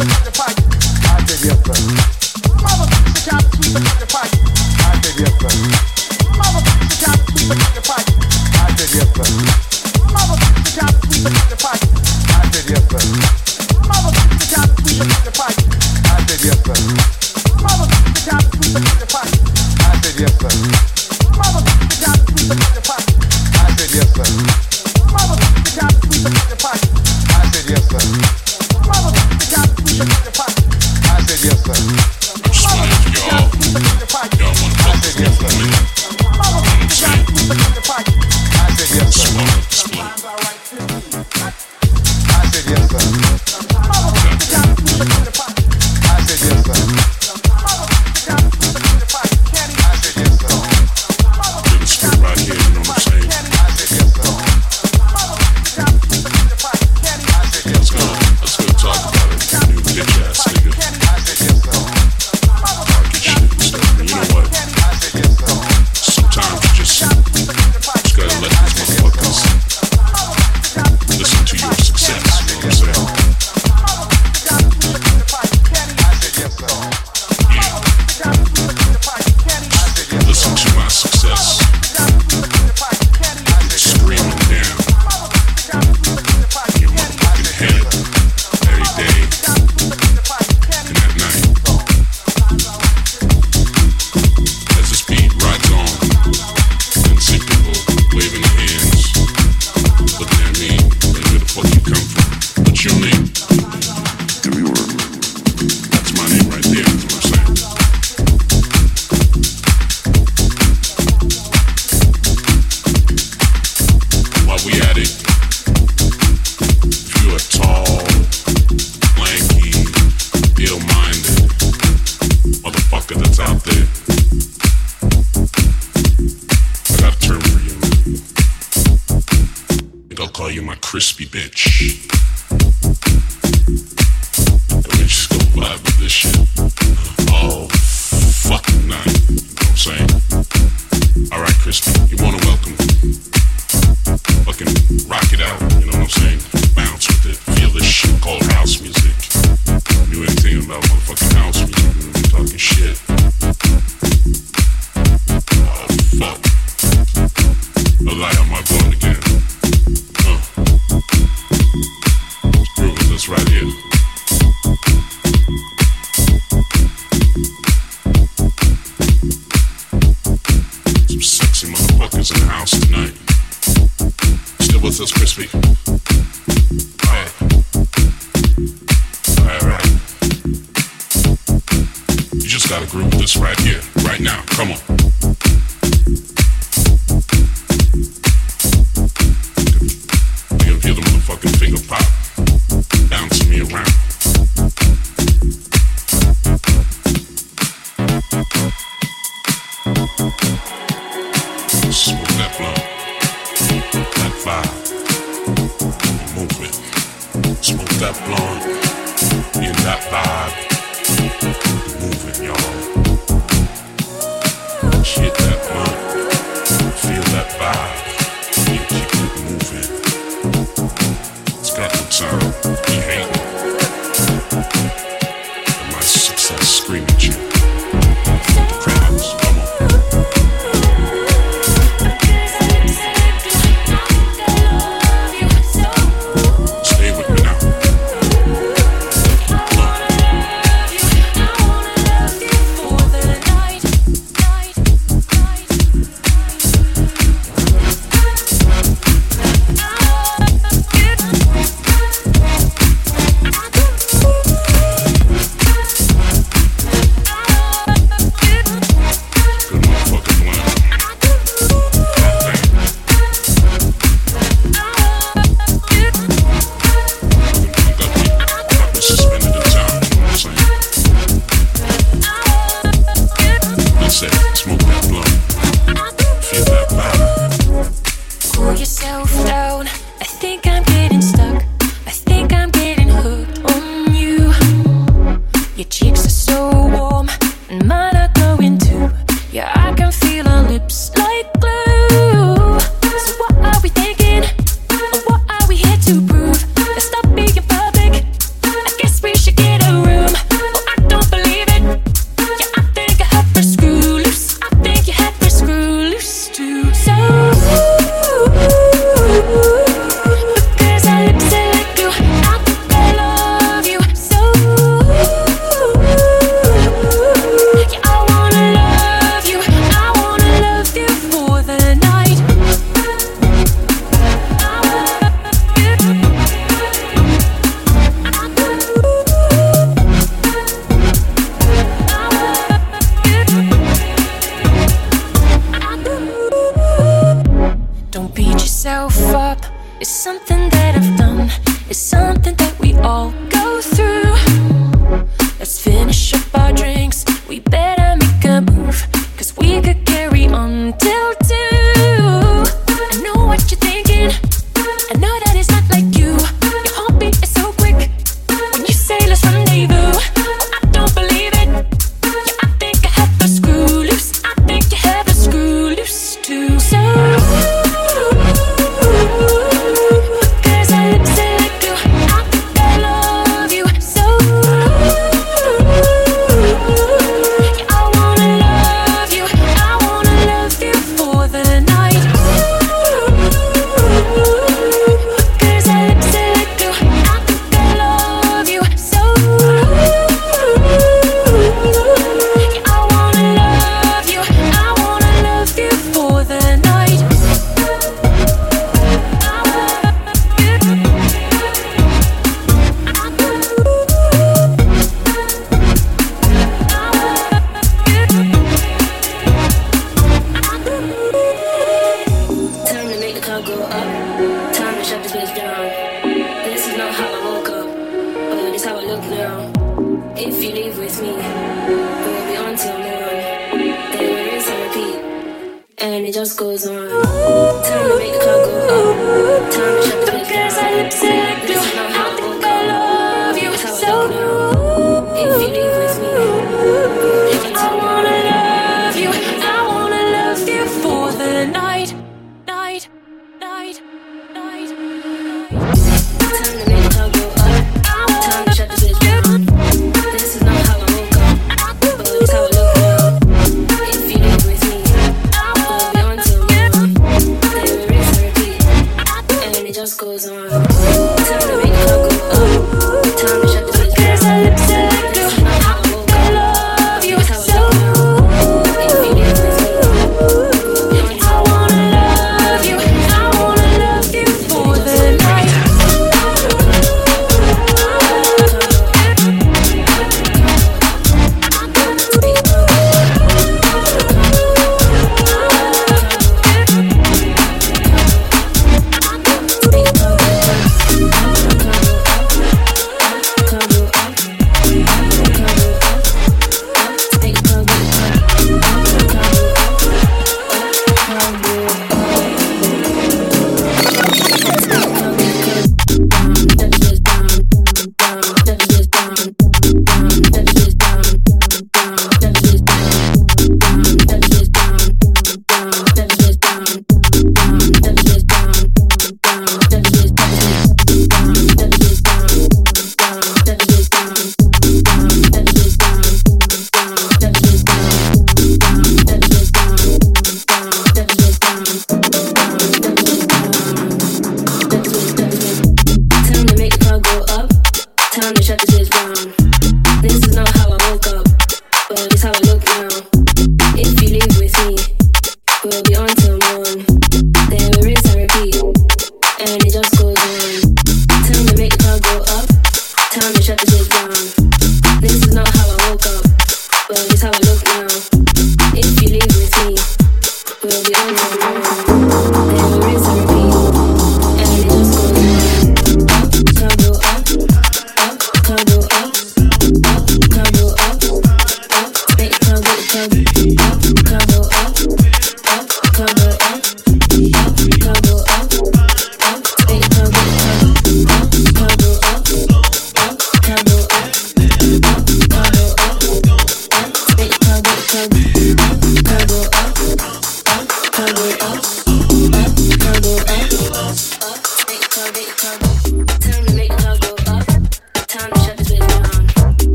I 0.00 1.24
said 1.26 1.44
yes, 1.44 1.78
sir. 1.80 1.97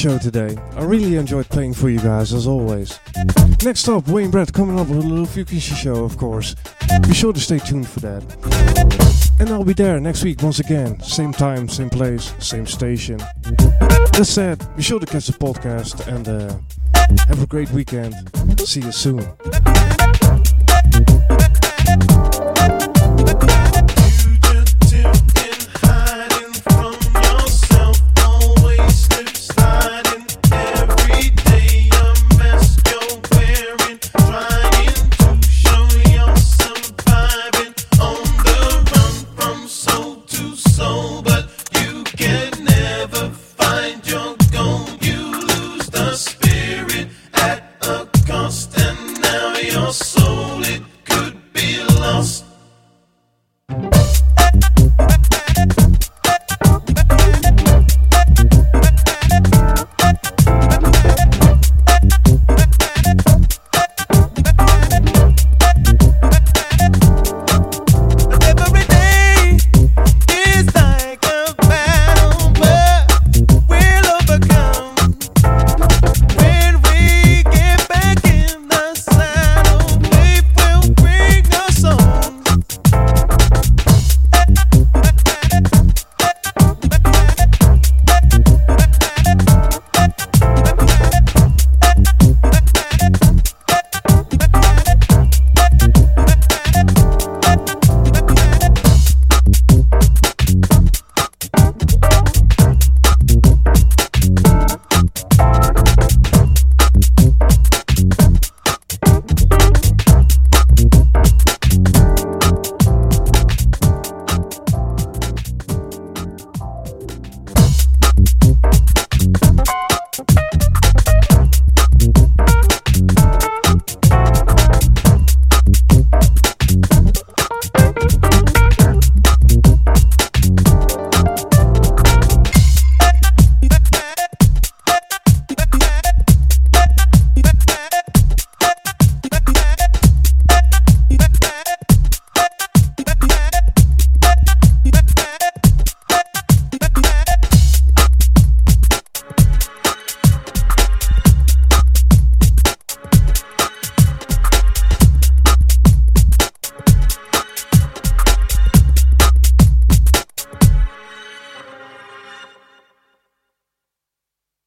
Show 0.00 0.16
today. 0.16 0.56
I 0.76 0.84
really 0.84 1.16
enjoyed 1.16 1.46
playing 1.50 1.74
for 1.74 1.90
you 1.90 2.00
guys, 2.00 2.32
as 2.32 2.46
always. 2.46 2.98
Next 3.62 3.86
up, 3.86 4.08
Wayne 4.08 4.30
Brett 4.30 4.50
coming 4.50 4.80
up 4.80 4.88
with 4.88 4.96
a 4.96 5.06
little 5.06 5.26
Fukishi 5.26 5.74
show, 5.74 6.04
of 6.04 6.16
course. 6.16 6.56
Be 7.06 7.12
sure 7.12 7.34
to 7.34 7.40
stay 7.40 7.58
tuned 7.58 7.86
for 7.86 8.00
that. 8.00 8.22
And 9.38 9.50
I'll 9.50 9.62
be 9.62 9.74
there 9.74 10.00
next 10.00 10.24
week 10.24 10.42
once 10.42 10.58
again. 10.58 10.98
Same 11.02 11.32
time, 11.32 11.68
same 11.68 11.90
place, 11.90 12.32
same 12.38 12.66
station. 12.66 13.18
That 13.18 14.24
said, 14.24 14.66
be 14.74 14.82
sure 14.82 15.00
to 15.00 15.04
catch 15.04 15.26
the 15.26 15.34
podcast 15.34 16.06
and 16.08 16.26
uh, 16.26 16.56
have 17.28 17.42
a 17.42 17.46
great 17.46 17.70
weekend. 17.70 18.14
See 18.60 18.80
you 18.80 18.92
soon. 18.92 19.26